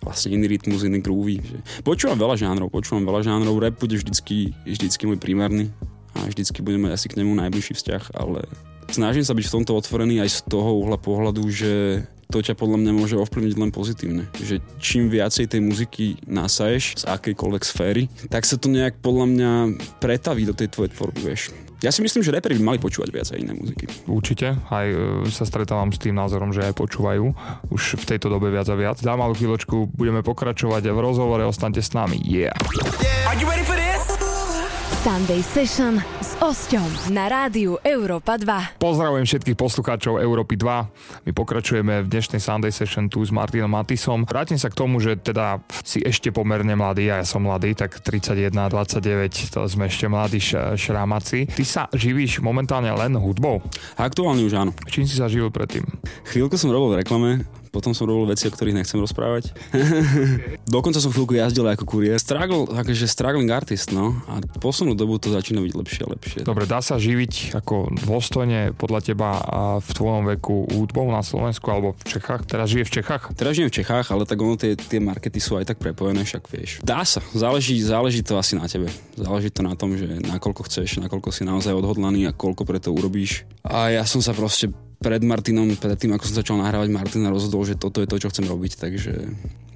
[0.04, 1.40] vlastne iný rytmus, iný groovy.
[1.40, 1.58] Že...
[1.84, 5.72] Počúvam veľa žánrov, počúvam veľa žánrov, rap bude vždycky, vždycky môj primárny
[6.20, 8.44] a vždycky budeme asi k nemu najbližší vzťah, ale
[8.92, 12.78] snažím sa byť v tomto otvorený aj z toho uhla pohľadu, že to ťa podľa
[12.86, 14.24] mňa môže ovplyvniť len pozitívne.
[14.38, 19.52] Že čím viacej tej muziky nasaješ z akejkoľvek sféry, tak sa to nejak podľa mňa
[19.98, 21.50] pretaví do tej tvojej tvorby, vieš.
[21.80, 23.88] Ja si myslím, že reperi by mali počúvať viac aj iné muziky.
[24.04, 27.32] Určite, aj e, sa stretávam s tým názorom, že aj počúvajú
[27.72, 29.00] už v tejto dobe viac a viac.
[29.00, 32.20] Za malú chvíľočku budeme pokračovať v rozhovore, ostaňte s nami.
[32.28, 32.52] Yeah!
[32.52, 33.79] yeah.
[35.00, 38.84] Sunday Session s Osťom na rádiu Európa 2.
[38.84, 41.24] Pozdravujem všetkých poslucháčov Európy 2.
[41.24, 44.28] My pokračujeme v dešnej Sunday Session tu s Martinom Matisom.
[44.28, 48.04] Vrátim sa k tomu, že teda si ešte pomerne mladý, ja, ja som mladý, tak
[48.04, 50.44] 31, 29, to sme ešte mladí
[50.76, 51.48] šrámaci.
[51.48, 53.64] Ty sa živíš momentálne len hudbou?
[53.96, 54.76] Aktuálne už áno.
[54.92, 55.88] Čím si sa živil predtým?
[56.28, 59.54] Chvíľku som robil v reklame, potom som robil veci, o ktorých nechcem rozprávať.
[60.76, 62.18] Dokonca som chvíľku jazdil ako kurier.
[62.18, 64.18] Struggle, akože struggling artist, no.
[64.26, 66.40] A poslednú dobu to začína byť lepšie a lepšie.
[66.44, 69.30] Dobre, dá sa živiť ako dôstojne podľa teba
[69.80, 72.50] v tvojom veku hudbou na Slovensku alebo v Čechách?
[72.50, 73.24] Teraz žije v Čechách?
[73.38, 76.44] Teraz žijem v Čechách, ale tak ono tie, tie markety sú aj tak prepojené, však
[76.50, 76.82] vieš.
[76.82, 78.90] Dá sa, záleží, záleží to asi na tebe.
[79.14, 82.90] Záleží to na tom, že nakoľko chceš, nakoľko si naozaj odhodlaný a koľko pre to
[82.90, 83.46] urobíš.
[83.62, 87.64] A ja som sa proste pred Martinom, pred tým, ako som začal nahrávať Martina, rozhodol,
[87.64, 89.16] že toto je to, čo chcem robiť, takže,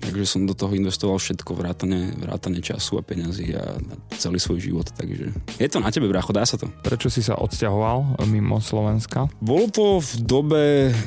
[0.04, 3.80] takže som do toho investoval všetko, vrátane, vrátane času a peňazí a
[4.20, 6.68] celý svoj život, takže je to na tebe, bracho, dá sa to.
[6.84, 9.32] Prečo si sa odsťahoval mimo Slovenska?
[9.40, 10.64] Bolo to v dobe,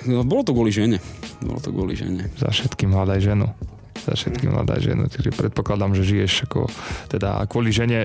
[0.08, 0.96] no, bolo to kvôli žene.
[1.44, 2.32] Bolo to kvôli žene.
[2.40, 3.52] Za všetkým hľadaj ženu
[4.04, 5.08] za všetkým mladá žena.
[5.08, 6.68] Takže predpokladám, že žiješ ako,
[7.08, 8.04] teda kvôli žene,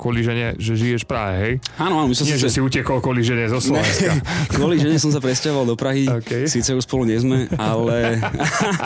[0.00, 1.52] kvôli žene, že žiješ v Prahe, hej?
[1.76, 2.12] Áno, áno.
[2.12, 4.16] Nie, že si utekol kvôli žene zo Slovenska.
[4.56, 6.08] kvôli žene som sa presťahoval do Prahy.
[6.08, 6.48] Okay.
[6.48, 8.20] Síce už spolu nie sme, ale,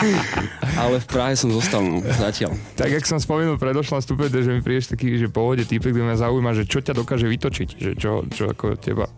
[0.82, 2.54] ale v Prahe som zostal, no, zatiaľ.
[2.74, 6.16] Tak, jak som spomenul predošlom stupe, že mi prídeš taký, že pohode typek, kde mňa
[6.20, 9.10] zaujíma, že čo ťa dokáže vytočiť, že čo, čo ako teba...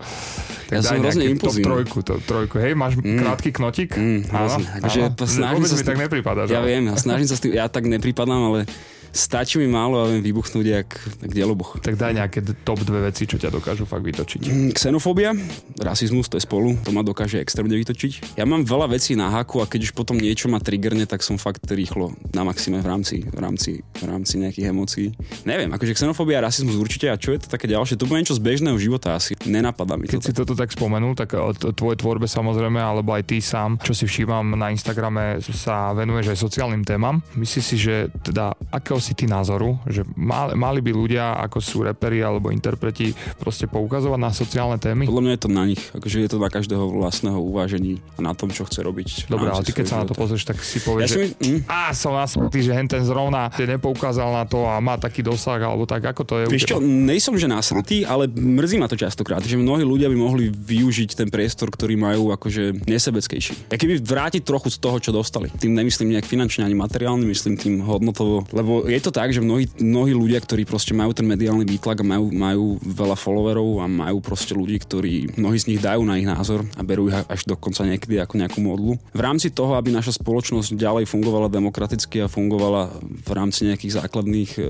[0.73, 1.69] Tak ja som hrozne impulzívny.
[1.69, 2.57] Trojku, top trojku.
[2.57, 3.21] Hej, máš mm.
[3.21, 3.91] krátky knotik?
[3.93, 4.89] Mm, áno, áno.
[4.89, 5.77] Že snažím sa...
[5.77, 6.41] mi tak nepripada.
[6.49, 8.61] Ja viem, ja snažím sa s tým, ja tak nepripadám, ale
[9.13, 10.89] stačí mi málo a viem vybuchnúť jak,
[11.23, 11.79] jak dielobuch.
[11.85, 14.41] Tak daj nejaké top dve veci, čo ťa dokážu fakt vytočiť.
[14.49, 15.37] Mm, xenofóbia,
[15.79, 18.41] rasizmus, to je spolu, to ma dokáže extrémne vytočiť.
[18.41, 21.37] Ja mám veľa vecí na haku a keď už potom niečo ma triggerne, tak som
[21.37, 25.13] fakt rýchlo na maxime v rámci, v rámci, v rámci nejakých emócií.
[25.45, 28.35] Neviem, akože xenofóbia a rasizmus určite a čo je to také ďalšie, to bude niečo
[28.35, 29.37] z bežného života asi.
[29.45, 30.17] Nenapadá mi to.
[30.17, 33.93] Keď si toto tak spomenul, tak o tvojej tvorbe samozrejme, alebo aj ty sám, čo
[33.93, 37.21] si všímam na Instagrame, sa venuješ aj sociálnym témam.
[37.37, 41.83] Myslíš si, že teda akého si ty názoru, že mali, mali by ľudia, ako sú
[41.83, 43.11] reperi alebo interpreti,
[43.43, 45.11] proste poukazovať na sociálne témy?
[45.11, 48.33] Podľa mňa je to na nich, akože je to na každého vlastného uvážení a na
[48.39, 49.27] tom, čo chce robiť.
[49.27, 51.29] Dobre, ale ty keď sa na to pozrieš, tak si povieš, ja že mi...
[51.35, 51.61] mm?
[51.67, 55.83] á, som nasmutý, že hen ten zrovna nepoukázal na to a má taký dosah, alebo
[55.89, 59.59] tak, ako to je Vieš čo, nejsom, že nasratý, ale mrzí ma to častokrát, že
[59.59, 63.73] mnohí ľudia by mohli využiť ten priestor, ktorý majú akože nesebeckejší.
[63.73, 65.49] Ja keby vrátiť trochu z toho, čo dostali.
[65.57, 69.69] Tým nemyslím nejak finančne ani materiálne, myslím tým hodnotovo, lebo je to tak, že mnohí,
[69.81, 74.21] mnohí ľudia, ktorí proste majú ten mediálny výtlak a majú, majú veľa followerov a majú
[74.21, 77.89] proste ľudí, ktorí mnohí z nich dajú na ich názor a berú ich až dokonca
[77.89, 79.01] niekedy ako nejakú modlu.
[79.17, 84.51] V rámci toho, aby naša spoločnosť ďalej fungovala demokraticky a fungovala v rámci nejakých základných
[84.61, 84.63] e,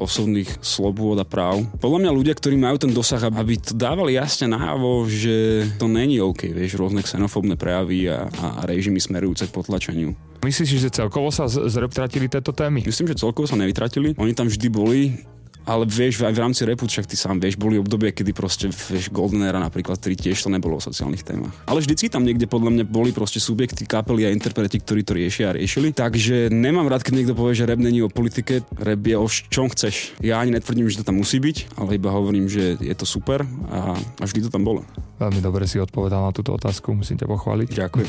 [0.00, 1.68] osobných slobôd a práv.
[1.76, 6.16] Podľa mňa ľudia, ktorí majú ten dosah, aby to dávali jasne návo, že to není
[6.22, 10.16] OK, vieš, rôzne xenofóbne prejavy a, a režimy smerujúce k potlačeniu.
[10.46, 12.86] Myslíš, že celkovo sa zreptratili tieto témy?
[12.86, 14.14] Myslím, že celkovo sa nevytratili.
[14.14, 15.26] Oni tam vždy boli
[15.66, 19.10] ale vieš, aj v rámci repu, však ty sám vieš, boli obdobie, kedy proste, vieš,
[19.10, 21.50] Golden Era napríklad, ktorý tiež to nebolo o sociálnych témach.
[21.66, 25.50] Ale vždycky tam niekde podľa mňa boli proste subjekty, kapely a interpreti, ktorí to riešia
[25.50, 25.90] a riešili.
[25.90, 29.66] Takže nemám rád, keď niekto povie, že rap není o politike, rap je o čom
[29.66, 30.14] chceš.
[30.22, 33.42] Ja ani netvrdím, že to tam musí byť, ale iba hovorím, že je to super
[33.68, 34.86] a, a vždy to tam bolo.
[35.16, 37.68] Veľmi dobre si odpovedal na túto otázku, musím ťa pochváliť.
[37.72, 38.08] Ďakujem.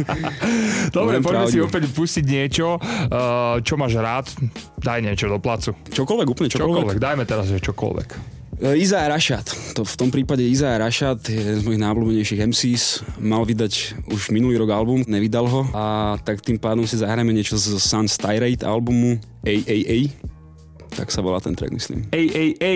[0.96, 4.30] dobre, poďme si opäť pustiť niečo, uh, čo máš rád.
[4.78, 5.74] Daj niečo do placu.
[5.90, 6.61] Čokoľvek, úplne čokoľvek.
[6.62, 8.08] Čokoľvek, dajme teraz, že čokoľvek.
[8.62, 9.74] Uh, Iza Rašat.
[9.74, 12.84] To, v tom prípade Iza Rašat je jeden z mojich najobľúbenejších MCs.
[13.18, 15.66] Mal vydať už minulý rok album, nevydal ho.
[15.74, 20.14] A tak tým pádom si zahrajeme niečo z Sun Styrate albumu AAA.
[20.94, 22.06] Tak sa volá ten track, myslím.
[22.14, 22.74] AAA,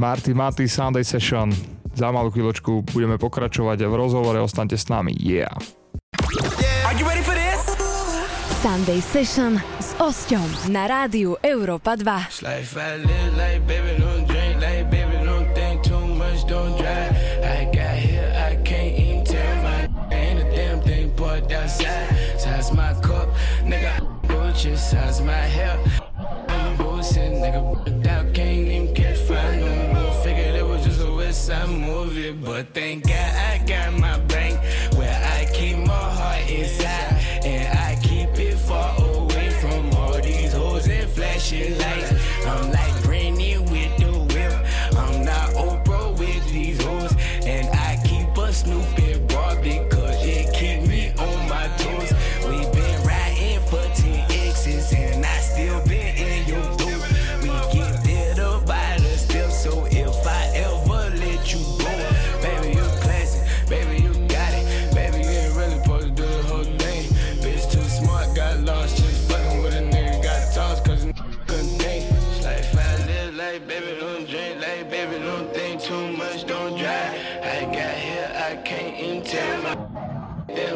[0.00, 1.52] Marty Marty Sunday Session.
[1.92, 5.12] Za malú chvíľočku budeme pokračovať v rozhovore, ostaňte s nami.
[5.20, 5.52] Yeah.
[6.88, 7.60] Are you ready for this?
[8.64, 9.60] Sunday Session
[10.02, 12.42] s Osťom na rádiu Európa 2.
[22.34, 23.30] Size my cup,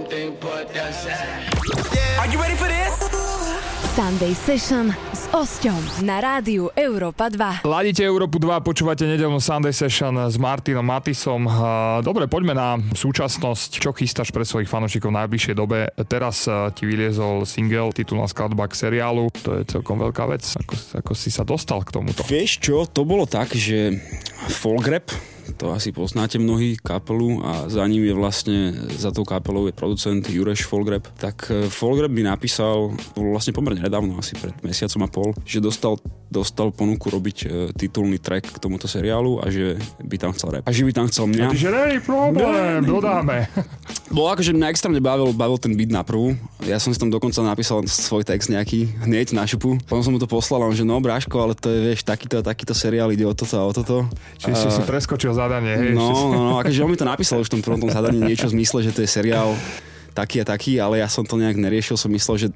[0.07, 1.43] damn thing parked outside.
[2.19, 3.11] Are you ready for this?
[3.97, 7.65] Sunday Session s Osťom na rádiu Európa 2.
[7.65, 11.49] Ladíte Európu 2, počúvate nedelnú Sunday Session s Martinom Matisom.
[12.05, 13.81] Dobre, poďme na súčasnosť.
[13.81, 15.89] Čo chystáš pre svojich fanúšikov v najbližšej dobe?
[16.13, 16.45] Teraz
[16.77, 19.33] ti vyliezol single, titulná skladba k seriálu.
[19.49, 20.45] To je celkom veľká vec.
[20.45, 22.21] Ako, ako si sa dostal k tomuto?
[22.29, 23.97] Vieš čo, to bolo tak, že
[24.53, 25.09] folk rap
[25.55, 28.59] to asi poznáte mnohí kapelu a za ním je vlastne,
[28.99, 31.07] za tou kapelou je producent Jureš Folgreb.
[31.15, 36.03] Tak e, Folgreb mi napísal, vlastne pomerne nedávno, asi pred mesiacom a pol, že dostal,
[36.27, 40.63] dostal ponuku robiť e, titulný track k tomuto seriálu a že by tam chcel rap.
[40.67, 41.47] A že by tam chcel mňa.
[41.55, 43.47] Že nej, problém, dodáme.
[44.11, 46.35] Bolo akože mňa extrémne bavil, bavil ten beat na prvú.
[46.67, 49.79] Ja som si tam dokonca napísal svoj text nejaký hneď na šupu.
[49.87, 52.43] Potom som mu to poslal a on, že no Bráško, ale to je, vieš, takýto,
[52.43, 54.11] takýto seriál ide o toto a o toto.
[54.43, 55.91] Čiže si si preskočil zadanie, hej?
[55.95, 58.59] No, no, no, akože on mi to napísal už v tom prvom zadaní niečo v
[58.59, 59.55] zmysle, že to je seriál
[60.17, 62.49] taký a taký, ale ja som to nejak neriešil, som myslel, že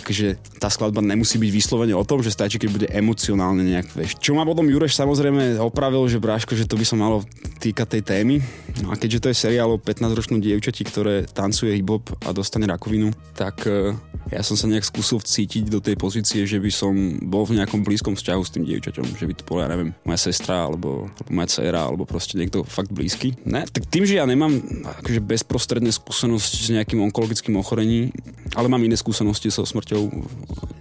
[0.00, 4.16] akože tá skladba nemusí byť vyslovene o tom, že stačí, keď bude emocionálne nejak, vieš.
[4.16, 7.20] Čo ma potom Jureš samozrejme opravil, že Bráško, že to by sa malo
[7.60, 8.40] týkať tej témy.
[8.80, 13.12] No a keďže to je seriál o 15-ročnom dievčati, ktoré tancuje hip-hop a dostane rakovinu,
[13.36, 13.92] tak eh,
[14.32, 16.94] ja som sa nejak skúsil vcítiť do tej pozície, že by som
[17.28, 20.20] bol v nejakom blízkom vzťahu s tým dievčaťom, že by to bola, ja neviem, moja
[20.30, 23.36] sestra alebo, alebo moja dcera, alebo proste niekto fakt blízky.
[23.44, 24.56] Ne, tak tým, že ja nemám
[25.02, 28.14] akože bezprostredné skúsenosti s nejakým onkologickým ochorením,
[28.54, 30.12] ale mám iné skúsenosti so smrťou,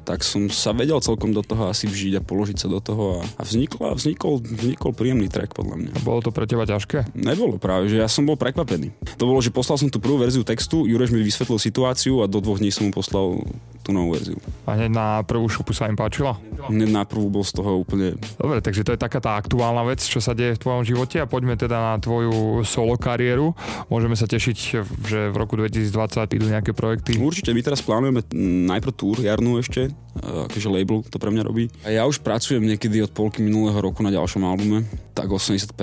[0.05, 3.25] tak som sa vedel celkom do toho asi vžiť a položiť sa do toho a,
[3.39, 5.91] a vznikol, vznikol, vznikol príjemný track podľa mňa.
[5.95, 7.15] A bolo to pre teba ťažké?
[7.15, 8.91] Nebolo práve, že ja som bol prekvapený.
[9.21, 12.41] To bolo, že poslal som tú prvú verziu textu, Jureš mi vysvetlil situáciu a do
[12.41, 13.45] dvoch dní som mu poslal
[13.81, 14.37] tú novú verziu.
[14.69, 16.37] A hneď na prvú šupu sa im páčila?
[16.69, 18.13] Hneď na prvú bol z toho úplne...
[18.37, 21.25] Dobre, takže to je taká tá aktuálna vec, čo sa deje v tvojom živote a
[21.25, 23.57] poďme teda na tvoju solo kariéru.
[23.89, 24.57] Môžeme sa tešiť,
[25.05, 27.17] že v roku 2020 idú nejaké projekty.
[27.17, 28.21] Určite, my teraz plánujeme
[28.69, 31.67] najprv túr jarnú ešte, e, akože label to pre mňa robí.
[31.81, 34.85] A ja už pracujem niekedy od polky minulého roku na ďalšom albume,
[35.17, 35.73] tak 80%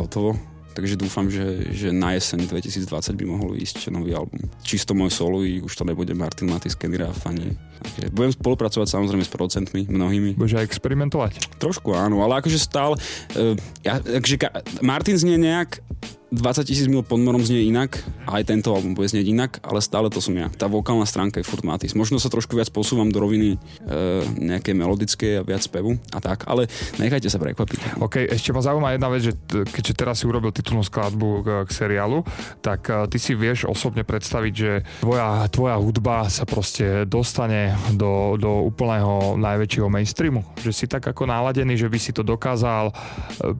[0.00, 0.51] hotovo.
[0.72, 4.40] Takže dúfam, že, že na jeseň 2020 by mohol ísť nový album.
[4.64, 7.52] Čisto môj solový, už to nebude Martin Matis, Kenny Raff ani.
[7.82, 10.40] Takže budem spolupracovať samozrejme s producentmi, mnohými.
[10.40, 11.60] Budeš aj experimentovať?
[11.60, 12.96] Trošku áno, ale akože stále,
[13.36, 13.52] uh,
[13.84, 14.48] ja, akože ka,
[14.80, 15.84] Martin znie nejak,
[16.32, 19.84] 20 tisíc mil pod morom znie inak, a aj tento album bude znieť inak, ale
[19.84, 20.48] stále to som ja.
[20.56, 21.92] Tá vokálna stránka je furt Matis.
[21.92, 26.48] Možno sa trošku viac posúvam do roviny uh, nejaké melodické a viac spevu a tak,
[26.48, 28.00] ale nechajte sa prekvapiť.
[28.00, 29.32] OK, ešte ma zaujíma jedna vec, že
[29.68, 32.24] keďže teraz si urobil titulnú skladbu k, k seriálu,
[32.64, 38.40] tak uh, ty si vieš osobne predstaviť, že tvoja, tvoja hudba sa proste dostane do,
[38.40, 40.40] do úplného najväčšieho mainstreamu.
[40.64, 42.96] Že si tak ako naladený, že by si to dokázal uh,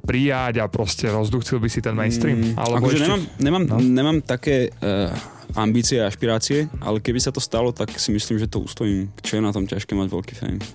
[0.01, 2.41] prijať a proste rozduchcil by si ten mainstream.
[2.41, 3.77] Mm, akože nemám, nemám, no?
[3.81, 5.11] nemám také uh,
[5.57, 9.13] ambície a ašpirácie, ale keby sa to stalo, tak si myslím, že to ustojím.
[9.21, 10.61] Čo je na tom ťažké mať veľký fame.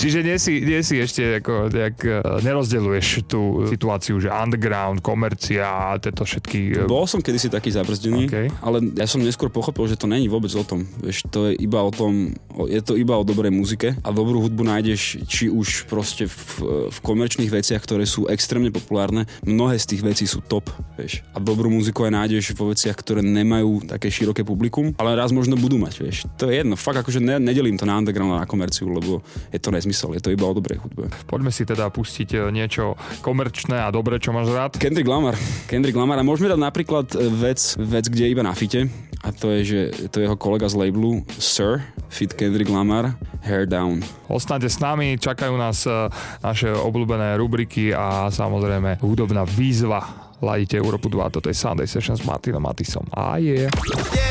[0.00, 5.64] Čiže nie si, nie si ešte ako, nejak, eh, nerozdeľuješ tú situáciu, že underground, komercia
[5.64, 6.84] a tieto všetky...
[6.84, 8.48] eh, Bol som kedysi taký zabrzdený, Okay.
[8.64, 10.88] ale ja som neskôr pochopil, že to není vôbec o tom.
[11.04, 12.32] Vieš, to je iba o tom,
[12.70, 16.98] je to iba o dobrej muzike a dobrú hudbu nájdeš či už proste v, v
[17.02, 19.26] komerčných veciach, ktoré sú extrémne populárne.
[19.42, 21.26] Mnohé z tých vecí sú top, vieš.
[21.34, 25.58] A dobrú muziku aj nájdeš vo veciach, ktoré nemajú také široké publikum, ale raz možno
[25.58, 26.16] budú mať, vieš.
[26.38, 29.58] To je jedno, fakt akože ne, nedelím to na underground a na komerciu, lebo je
[29.58, 31.10] to nezmysel, je to iba o dobrej hudbe.
[31.26, 34.78] Poďme si teda pustiť eh, niečo komerčné a dobré, čo máš rád.
[34.78, 35.34] Kendrick Lamar.
[35.66, 36.20] Kendrick Lamar.
[36.20, 38.86] A môžeme dať napríklad e, vec, vec, kde je iba na fite.
[39.24, 39.80] A to je, že
[40.12, 41.80] to je jeho kolega z labelu Sir,
[42.12, 44.04] fit Kendrick Lamar, Hair Down.
[44.28, 46.12] Ostaňte s nami, čakajú nás eh,
[46.44, 50.04] naše obľúbené rubriky a samozrejme hudobná výzva.
[50.44, 53.08] Ladíte Európu 2, toto je Sunday Session s Martinom Matisom.
[53.16, 53.64] A je.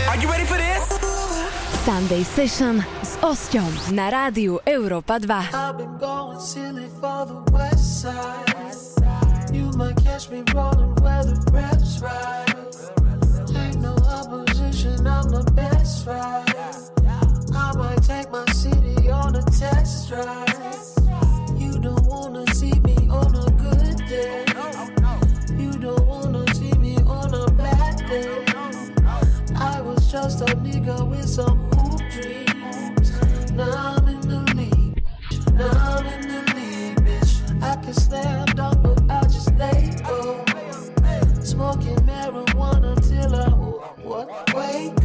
[0.05, 0.93] Are you ready for this?
[1.81, 5.57] Sunday Session s Osťom na rádiu Európa 2.
[5.57, 8.45] I've been going silly for the west side.
[9.49, 12.45] You might catch me rolling where the reps ride.
[13.57, 16.52] Ain't no opposition, I'm the best ride.
[19.63, 20.49] Test drive.
[21.55, 24.43] You don't wanna see me on a good day.
[25.57, 28.43] You don't wanna see me on a bad day.
[29.55, 33.07] I was just a nigga with some hoop dreams.
[33.51, 35.05] Now I'm in the league.
[35.53, 37.33] Now I'm in the league, bitch.
[37.63, 40.43] I can slam dunk, but I just lay low.
[41.41, 43.49] Smoking marijuana till I
[44.07, 45.02] what, wake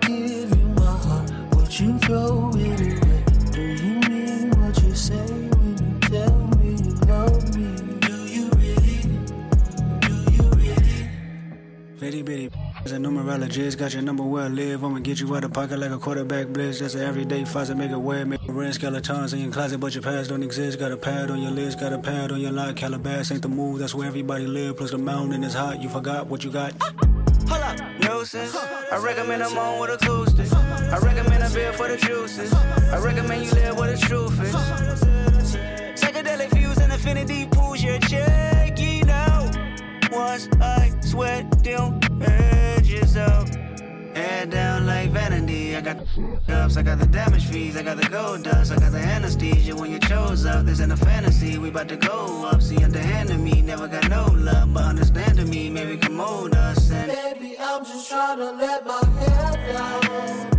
[0.00, 3.24] give you my heart, would you throw it away?
[3.52, 5.47] Do you mean what you say
[12.08, 12.50] Bitty bitty
[12.86, 14.82] as a numerologist, got your number where I live.
[14.82, 16.80] I'ma get you out of pocket like a quarterback blitz.
[16.80, 20.02] That's an everyday faucet, make it wear, make rent skeletons in your closet, but your
[20.02, 20.78] past don't exist.
[20.78, 22.76] Got a pad on your list, got a pad on your lock.
[22.76, 24.78] Calabas ain't the move, that's where everybody live.
[24.78, 26.72] Plus the mountain is hot, you forgot what you got.
[27.46, 28.56] Hold up, nuisance.
[28.56, 30.54] I recommend I'm on with acoustics.
[30.54, 32.54] I recommend a beer for the juices.
[32.54, 34.54] I recommend you live where the truth is.
[36.00, 38.67] Psychedelic views and affinity pools your check.
[40.10, 43.48] Once I sweat them edges out.
[44.14, 45.76] Head down like vanity.
[45.76, 48.76] I got the ups, I got the damage fees, I got the gold dust, I
[48.76, 49.76] got the anesthesia.
[49.76, 51.58] When you chose up, this ain't a fantasy.
[51.58, 52.60] We about to go up.
[52.62, 56.90] See, underhanded me, never got no love, but understanding me, maybe come us.
[56.90, 60.57] And Baby, I'm just trying to let my head down.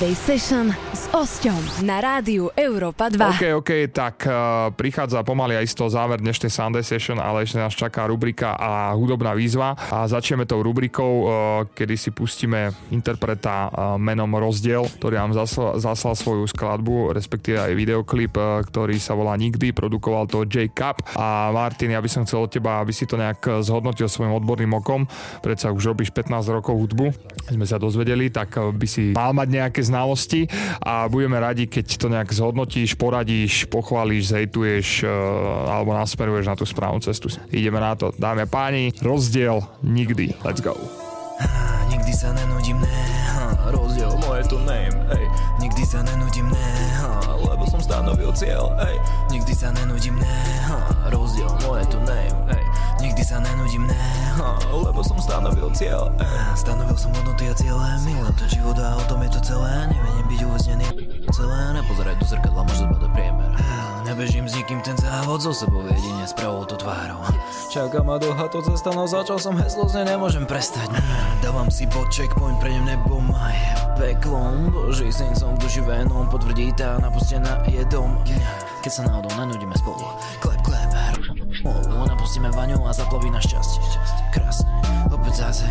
[0.00, 0.74] Sunday Session
[1.10, 3.18] Osťom na rádiu Európa 2.
[3.18, 7.58] OK, OK, tak uh, prichádza pomaly aj z toho záver dnešnej Sunday Session, ale ešte
[7.58, 9.74] nás čaká rubrika a hudobná výzva.
[9.90, 11.26] A začneme tou rubrikou, uh,
[11.74, 17.74] kedy si pustíme interpreta uh, menom Rozdiel, ktorý nám zaslal, zaslal svoju skladbu, respektíve aj
[17.74, 20.70] videoklip, uh, ktorý sa volá Nikdy, produkoval to J.
[20.70, 21.02] Cup.
[21.18, 24.78] A Martin, ja by som chcel od teba, aby si to nejak zhodnotil svojim odborným
[24.78, 25.10] okom.
[25.42, 27.10] Predsa už robíš 15 rokov hudbu,
[27.50, 30.46] sme sa dozvedeli, tak by si mal mať nejaké znalosti
[30.86, 36.66] a budeme radi, keď to nejak zhodnotíš, poradíš, pochválíš, zhejtuješ uh, alebo nasmeruješ na tú
[36.66, 37.30] správnu cestu.
[37.48, 38.10] Ideme na to.
[38.18, 40.36] Dámy a páni, rozdiel nikdy.
[40.44, 40.76] Let's go.
[41.92, 43.02] Nikdy sa nenudím, ne,
[43.72, 45.24] rozdiel moje to name, ej.
[45.58, 46.68] Nikdy sa nenudím, ne,
[47.42, 48.96] lebo som stanovil cieľ, ej.
[49.32, 50.36] Nikdy sa nenudím, ne,
[51.08, 52.64] rozdiel moje to name, ej.
[53.20, 54.00] Nikdy sa nenudím, ne,
[54.72, 56.08] lebo som stanovil cieľ.
[56.56, 60.24] Stanovil som hodnoty a cieľe, milujem ten život a o tom je to celé, nevením
[60.24, 60.88] byť uväznený
[61.28, 63.52] celé, nepozerať do zrkadla, môže zbadať priemer.
[64.08, 67.20] Nebežím s nikým ten závod so sebou jedine s pravou to tvárou.
[67.68, 70.88] Čaká ma dlhá to cesta, no začal som heslo, z nej nemôžem prestať.
[71.44, 73.52] Dávam si bod checkpoint, pre ňom nebo maj
[74.00, 74.72] peklom.
[74.72, 78.16] Boží syn som v duši venom, potvrdí tá napustená je dom.
[78.80, 80.08] Keď sa náhodou nenudíme spolu,
[80.40, 80.88] klep, klep,
[81.60, 81.99] Molu,
[82.30, 83.82] napustíme vaňu a zaplaví na šťastie.
[84.30, 84.70] Krásne,
[85.10, 85.66] opäť zase,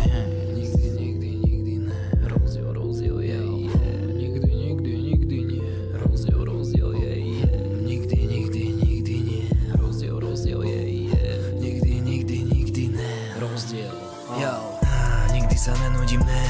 [0.52, 1.96] nikdy, nikdy, nikdy ne.
[2.28, 3.92] Rozdiel, rozdiel, je, je.
[4.12, 5.64] Nikdy, nikdy, nikdy nie.
[5.96, 7.48] Rozdiel, rozdiel, je, je.
[7.80, 9.44] Nikdy, nikdy, nikdy nie.
[9.72, 11.32] Rozdiel, rozdiel, je, je.
[11.64, 13.12] Nikdy, nikdy, nikdy ne.
[13.40, 13.96] Rozdiel,
[14.36, 14.76] jau.
[15.32, 16.44] Nikdy sa nenudím, ne,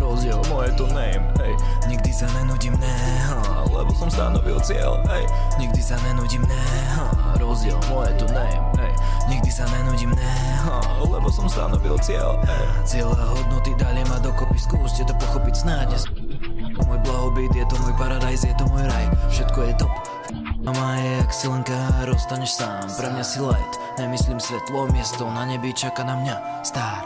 [0.00, 1.52] rozdiel, moje to name, hej.
[1.84, 2.96] Nikdy sa nenudím, ne,
[3.68, 5.28] lebo som stanovil cieľ, hej.
[5.60, 6.64] Nikdy sa nenudím, ne,
[7.36, 8.63] rozdiel, moje to name.
[9.24, 10.34] Nikdy sa nenudím, ne,
[11.00, 12.64] lebo som stanovil cieľ, hej.
[12.84, 15.90] Cieľ a hodnoty dali ma dokopy, skúste to pochopiť snáď.
[16.84, 19.94] Môj blahobyt, je to môj paradajz, je to môj raj, všetko je top.
[20.64, 21.76] Mama je jak silenka,
[22.08, 27.04] roztaneš sám, pre mňa si light Nemyslím svetlo, miesto na nebi čaká na mňa Star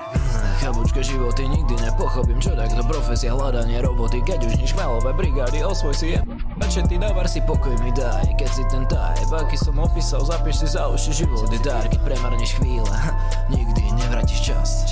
[0.62, 5.91] Chabučka životy nikdy nepochopím, čo takto profesia hľadanie roboty Keď už nič chmelové brigády, osvoj
[5.91, 6.23] si je
[6.59, 10.67] Načetý dávar si pokoj mi daj, keď si ten type Aký som opísal, zapíš si
[10.75, 12.97] za uši život je dar Keď premarneš chvíle,
[13.47, 14.91] nikdy nevrátiš čas.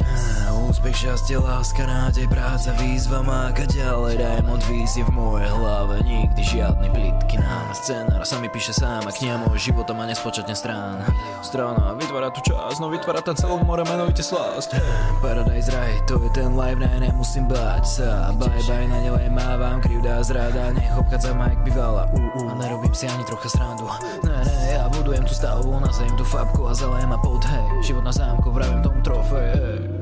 [0.70, 6.88] Úspech, šťastie, láska, nádej, práca, výzva máka ďalej Diamond výzje v mojej hlave, nikdy žiadny
[6.90, 11.04] plitky nám Scenár sa mi píše sám a kniha môj života má nespočetne strán.
[11.44, 14.80] Strana vytvára tu čas, no vytvára ten celú more menovite slásť.
[15.20, 18.32] Paradise raj, to je ten live night, nemusím báť sa.
[18.40, 22.48] Bye bye, na nelej mávam, krivda zrada Nech obchádza ma jak bývala, uh, uh.
[22.48, 23.84] A nerobím si ani trocha srandu.
[24.24, 27.92] Ne, ne, ja budujem tú stavbu, nazvem tú fabku a zelejem a pod, hej.
[27.92, 29.95] Život na zámku, vravím tomu trofej, hej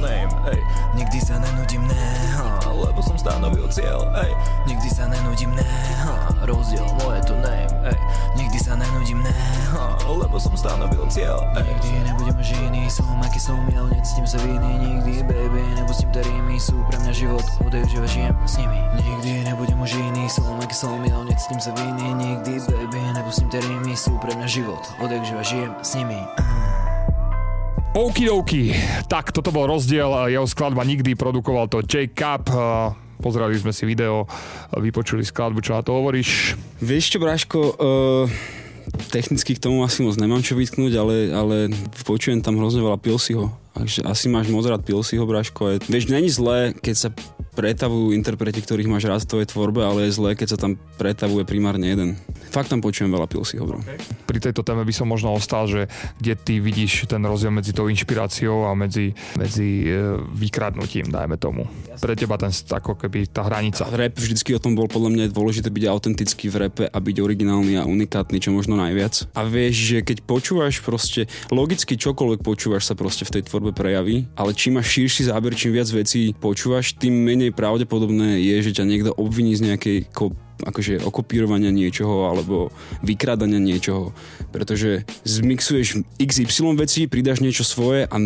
[0.00, 0.60] name, ej
[0.96, 2.08] Nikdy sa nenudím, ne
[2.66, 4.32] Lebo som stanovil cieľ, ej
[4.66, 5.68] Nikdy sa nenudím, ne
[6.42, 7.98] Rozdiel, moje to name, ej
[8.34, 9.36] Nikdy sa nenudím, ne
[10.08, 14.40] Lebo som stanovil cieľ, ej Nikdy nebudem už iný, som aký som ja necítim sa
[14.42, 16.24] viny Nikdy, baby, nepustím tie
[16.60, 18.80] Sú pre mňa život, odej živa žijem s nimi.
[19.00, 23.60] Nikdy nebudem už iný, som aký som ja necítim sa viny Nikdy, baby, nepustím tie
[23.94, 26.20] Sú pre mňa život, odej živa žijem s nimi
[27.90, 28.70] Okidoki.
[29.10, 30.06] Tak, toto bol rozdiel.
[30.30, 32.06] Jeho skladba nikdy produkoval to J.
[32.14, 32.46] Cup.
[33.18, 34.30] Pozerali sme si video,
[34.78, 36.54] vypočuli skladbu, čo na to hovoríš?
[36.78, 38.30] Vieš čo, Bráško, uh,
[39.10, 41.56] technicky k tomu asi moc nemám čo vytknúť, ale, ale
[42.06, 43.50] počujem tam hrozne veľa Pilsiho.
[43.74, 45.74] Takže asi máš moc rád Pilsiho, Braško.
[45.74, 47.08] Je, vieš, není zlé, keď sa
[47.60, 51.44] pretavujú interpreti, ktorých máš rád v tvojej tvorbe, ale je zlé, keď sa tam pretavuje
[51.44, 52.16] primárne jeden.
[52.48, 53.84] Fakt tam počujem veľa Pilsiho, bro.
[53.84, 54.00] Okay.
[54.24, 57.92] Pri tejto téme by som možno ostal, že kde ty vidíš ten rozdiel medzi tou
[57.92, 61.68] inšpiráciou a medzi, medzi e, vykradnutím, dajme tomu.
[62.00, 63.84] Pre teba ten, ako keby tá hranica.
[63.92, 67.76] Rap vždycky o tom bol podľa mňa dôležité byť autentický v repe a byť originálny
[67.76, 69.28] a unikátny, čo možno najviac.
[69.36, 74.32] A vieš, že keď počúvaš proste, logicky čokoľvek počúvaš sa proste v tej tvorbe prejaví,
[74.32, 78.84] ale čím máš širší záber, čím viac vecí počúvaš, tým menej pravdepodobné je, že ťa
[78.88, 82.68] niekto obviní z nejakej ko- akože okopírovania niečoho alebo
[83.00, 84.12] vykrádania niečoho,
[84.52, 88.16] pretože zmixuješ XY veci, pridáš niečo svoje a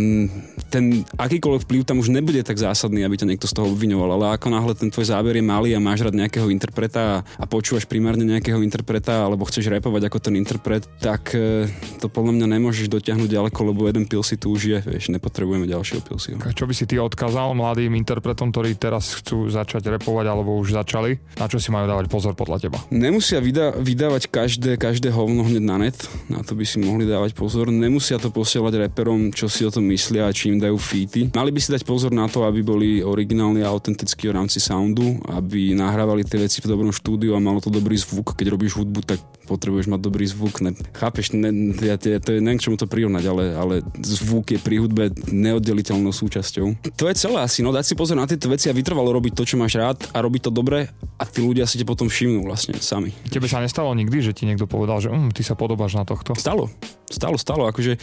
[0.75, 4.27] ten akýkoľvek vplyv tam už nebude tak zásadný, aby ťa niekto z toho obviňoval, ale
[4.35, 8.27] ako náhle ten tvoj záber je malý a máš rád nejakého interpreta a počúvaš primárne
[8.29, 11.71] nejakého interpreta alebo chceš repovať ako ten interpret, tak e,
[12.03, 15.65] to podľa mňa nemôžeš dotiahnuť ďaleko, lebo jeden pil si tu už je, vieš, nepotrebujeme
[15.71, 16.37] ďalšieho pilsi.
[16.37, 21.23] Čo by si ty odkázal mladým interpretom, ktorí teraz chcú začať repovať alebo už začali?
[21.39, 22.35] Na čo si majú dávať pozor?
[22.35, 22.79] podľa teba?
[22.91, 25.97] Nemusia vydá, vydávať každé, každé hovno hneď na net,
[26.27, 27.71] na to by si mohli dávať pozor.
[27.71, 31.29] Nemusia to posielať reperom, čo si o tom myslia a či im dajú feety.
[31.37, 35.21] Mali by si dať pozor na to, aby boli originálni a autentickí v rámci soundu,
[35.29, 38.33] aby nahrávali tie veci v dobrom štúdiu a malo to dobrý zvuk.
[38.33, 40.65] Keď robíš hudbu, tak potrebuješ mať dobrý zvuk.
[40.65, 44.57] Ne, chápeš, ne, ja, ja, to je neviem k čomu to prirovnať, ale, ale zvuk
[44.57, 46.97] je pri hudbe neoddeliteľnou súčasťou.
[46.97, 49.45] To je celé asi, no dať si pozor na tieto veci a vytrvalo robiť to,
[49.45, 50.89] čo máš rád a robiť to dobre
[51.21, 53.13] a tí ľudia si te potom všimnú vlastne sami.
[53.29, 56.33] Tebe sa nestalo nikdy, že ti niekto povedal, že um, ty sa podobáš na tohto?
[56.35, 56.73] Stalo.
[57.05, 57.71] Stalo, stalo.
[57.71, 58.01] Akože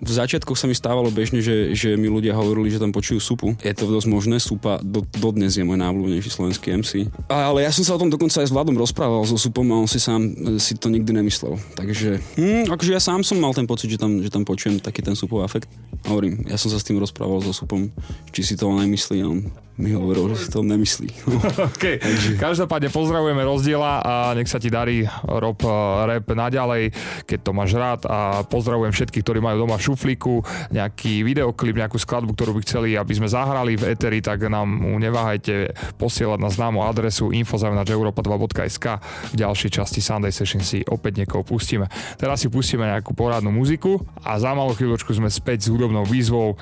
[0.00, 3.48] v začiatkoch sa mi stávalo bežne, že, že mi ľudia hovorili, že tam počujú supu.
[3.60, 7.08] Je to dosť možné, supa do, dodnes je môj najobľúbenejší slovenský MC.
[7.28, 9.88] Ale ja som sa o tom dokonca aj s Vladom rozprával so supom a on
[9.88, 10.20] si sám
[10.60, 11.56] si to nikdy nemyslel.
[11.74, 15.00] Takže, hm, akože ja sám som mal ten pocit, že tam, že tam počujem taký
[15.00, 15.70] ten supový afekt.
[16.04, 17.88] Hovorím, ja som sa s tým rozprával so supom,
[18.30, 21.10] či si to on nemyslí a on mi hovoril, že si to nemyslí.
[21.74, 21.98] okay.
[21.98, 22.38] Takže...
[22.38, 25.70] Každopádne pozdravujeme rozdiela a nech sa ti darí rob eh,
[26.06, 26.94] rap naďalej,
[27.26, 32.38] keď to máš rád a pozdravujem všetkých, ktorí majú doma šuflíku, nejaký videoklip, nejakú skladbu,
[32.38, 37.34] ktorú by chceli, aby sme zahrali v Eteri, tak nám neváhajte posielať na známu adresu
[37.34, 38.86] info.europa2.sk
[39.30, 41.90] v ďalšej časti Sunday Session si opäť niekoho pustíme.
[42.14, 46.54] Teraz si pustíme nejakú porádnu muziku a za malú chvíľočku sme späť s hudobnou výzvou,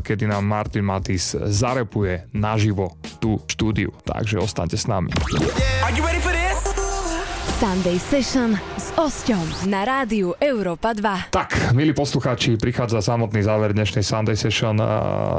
[0.00, 3.90] kedy nám Martin Matis zarepuje naživo tú štúdiu.
[4.06, 5.10] Takže ostaňte s nami.
[5.82, 6.23] Are you ready?
[7.54, 11.30] Sunday Session s Osťom na rádiu Európa 2.
[11.30, 14.74] Tak, milí poslucháči, prichádza samotný záver dnešnej Sunday Session,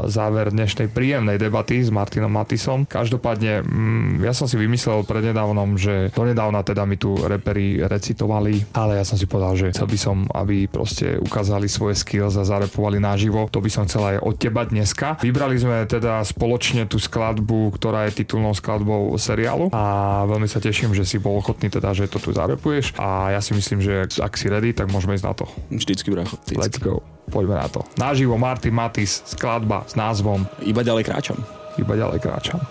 [0.08, 2.88] záver dnešnej príjemnej debaty s Martinom Matisom.
[2.88, 8.96] Každopádne, mm, ja som si vymyslel prednedávnom, že donedávna teda mi tu reperi recitovali, ale
[8.96, 12.96] ja som si povedal, že chcel by som, aby proste ukázali svoje skills a zarepovali
[12.96, 13.52] naživo.
[13.52, 15.20] To by som chcel aj od teba dneska.
[15.20, 20.96] Vybrali sme teda spoločne tú skladbu, ktorá je titulnou skladbou seriálu a veľmi sa teším,
[20.96, 24.34] že si bol ochotný teda, že to tu zarepuješ a ja si myslím, že ak
[24.38, 25.46] si ready, tak môžeme ísť na to.
[25.70, 26.36] Vždycky, bracho.
[26.46, 26.62] Vždycky.
[26.62, 27.02] Let's go.
[27.30, 27.82] Poďme na to.
[27.98, 31.40] Naživo Martin Matis, skladba s názvom Iba ďalej kráčam.
[31.76, 32.62] Iba ďalej kráčam.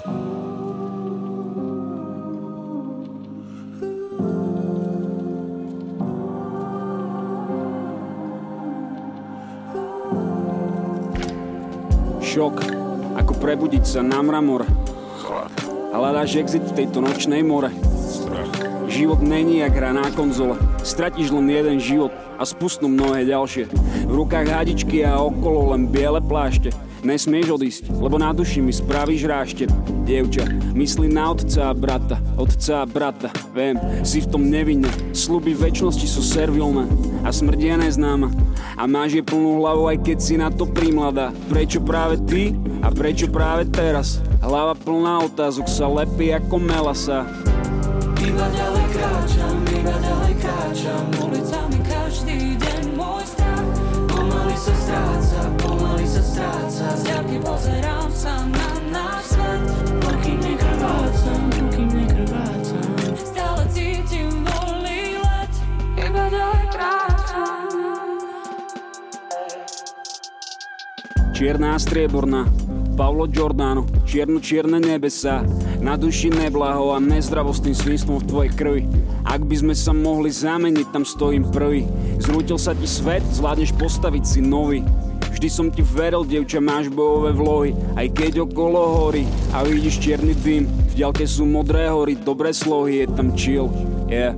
[12.23, 12.57] Šok,
[13.15, 14.67] ako prebudiť sa na mramor.
[15.95, 17.71] Hľadáš exit v tejto nočnej more
[18.89, 20.61] Život není jak hra na konzole.
[20.85, 23.71] Stratíš len jeden život a spustnú mnohé ďalšie.
[24.05, 26.75] V rukách hadičky a okolo len biele plášte.
[27.05, 29.69] Nesmieš odísť, lebo na duši mi spravíš rášte.
[30.09, 33.29] Dievča, myslí na otca a brata, otca a brata.
[33.53, 36.89] Viem, si v tom nevinne, sluby väčšnosti sú servilné
[37.21, 38.33] a smrdia neznáma.
[38.81, 41.29] A máš je plnú hlavu, aj keď si na to primladá.
[41.53, 44.25] Prečo práve ty a prečo práve teraz?
[44.41, 47.29] Hlava plná otázok sa lepí ako melasa.
[48.25, 51.05] Iba ďalej kráčam, iba ďalej kráčam.
[51.21, 53.69] Ulicami každý deň môj strach.
[54.09, 56.87] Pomaly sa stráca, pomaly sa stráca.
[56.97, 59.63] Z ďalky pozerám sa na náš svet.
[60.01, 62.89] Pokým nekrvácam, pokým nekrvácam.
[63.13, 65.53] Stále cítim voľný let.
[66.01, 67.69] Iba ďalej kráčam.
[71.37, 72.49] Čierna a strieborná.
[72.95, 75.43] Paolo Giordano, čierno-čierne nebesa
[75.85, 78.83] Na duši neblaho a nezdravostným svinstvom v tvojej krvi.
[79.21, 81.85] Ak by sme sa mohli zameniť, tam stojím prvý.
[82.25, 84.81] Zrútil sa ti svet, zvládneš postaviť si nový.
[85.37, 87.71] Vždy som ti veril, devča, máš bojové vlohy.
[88.01, 93.05] Aj keď okolo hory a vidíš čierny dým V ďalke sú modré hory, dobré slohy,
[93.05, 93.69] je tam chill,
[94.09, 94.33] yeah.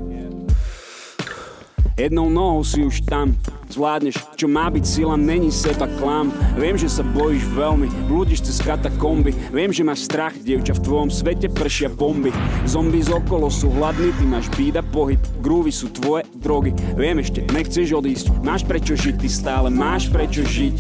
[1.95, 3.39] Jednou nohou si už tam
[3.77, 6.33] Zvládneš, čo má byť sila, není seba klam.
[6.57, 11.13] Viem, že sa bojíš veľmi, blúdiš cez katakomby Viem, že máš strach, dievča, v tvojom
[11.13, 12.33] svete pršia bomby.
[12.65, 15.21] Zombi z okolo sú hladní, ty máš bída pohyb.
[15.45, 18.33] Grúvy sú tvoje drogy, viem ešte, nechceš odísť.
[18.41, 20.77] Máš prečo žiť, ty stále máš prečo žiť.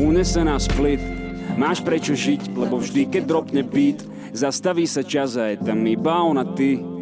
[0.00, 1.04] Unesená split,
[1.60, 4.00] máš prečo žiť, lebo vždy, keď dropne beat
[4.34, 6.93] Zastaví sa čas a je tam iba ona ty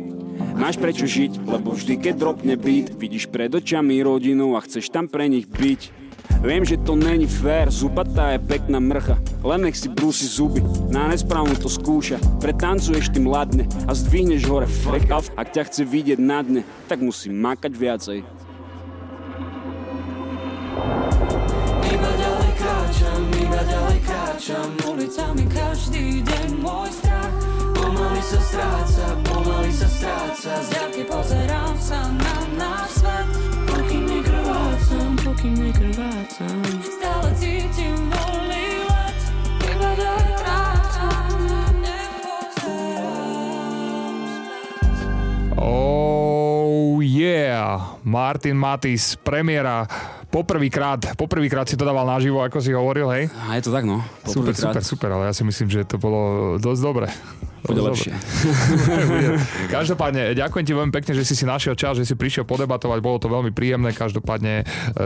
[0.56, 5.10] Máš prečo žiť, lebo vždy keď dropne beat Vidíš pred očami rodinu a chceš tam
[5.10, 6.02] pre nich byť.
[6.42, 11.10] Viem, že to není fér, zubatá je pekná mrcha Len nech si brúsi zuby, na
[11.10, 12.18] nesprávnu to skúša.
[12.42, 15.06] Pretancuješ tým ladne a zdvihneš hore frek
[15.38, 18.18] Ak ťa chce vidieť na dne, tak musí makať viacej.
[21.90, 27.51] Iba ďalej kráčam, iba ďalej kráčam Ulicami každý deň môj strach
[27.92, 30.64] Pomaly sa stráca, pomaly sa stráca.
[30.64, 33.28] Z ďalky pozerám sa na náš svet.
[33.68, 39.20] Pokým nekrvácam, pokým nekrvácam Stále cítim voľný let.
[39.60, 39.90] Iba
[40.40, 41.36] kráčam
[45.60, 49.84] Oh yeah, Martin Matis, premiéra.
[50.32, 53.28] Poprvýkrát, poprvýkrát si to dával naživo, ako si hovoril, hej?
[53.52, 54.00] A je to tak, no.
[54.24, 57.12] Super, super, super, ale ja si myslím, že to bolo dosť dobre.
[57.62, 58.10] Bude lepšie.
[59.76, 63.22] Každopádne, ďakujem ti veľmi pekne, že si si našiel čas, že si prišiel podebatovať, bolo
[63.22, 63.94] to veľmi príjemné.
[63.94, 64.64] Každopádne e,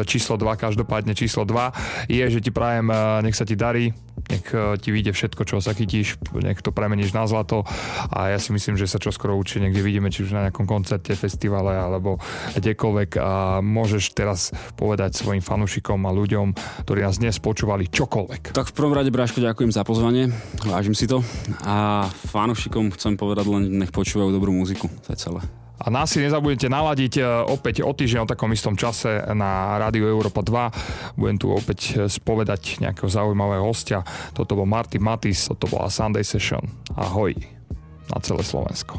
[0.08, 2.96] číslo 2, každopádne číslo 2 je, že ti prajem, e,
[3.28, 3.92] nech sa ti darí,
[4.32, 7.68] nech e, ti vyjde všetko, čo sa chytíš, nech to premeníš na zlato
[8.08, 11.12] a ja si myslím, že sa čoskoro určite niekde vidíme, či už na nejakom koncerte,
[11.12, 12.16] festivale alebo
[12.56, 16.56] kdekoľvek a môžeš teraz povedať svojim fanúšikom a ľuďom,
[16.88, 18.56] ktorí nás dnes počúvali čokoľvek.
[18.56, 20.32] Tak v prvom rade, Bráško, ďakujem za pozvanie,
[20.64, 21.20] vážim si to.
[21.68, 22.08] A
[22.46, 25.42] fanúšikom chcem povedať len, nech počúvajú dobrú muziku, to je celé.
[25.82, 30.06] A nás si nezabudnete naladiť e, opäť o týždeň o takom istom čase na Rádiu
[30.06, 31.18] Európa 2.
[31.18, 34.06] Budem tu opäť e, spovedať nejakého zaujímavého hostia.
[34.30, 36.62] Toto bol Martin Matis, toto bola Sunday Session.
[36.94, 37.34] Ahoj
[38.06, 38.94] na celé Slovensko.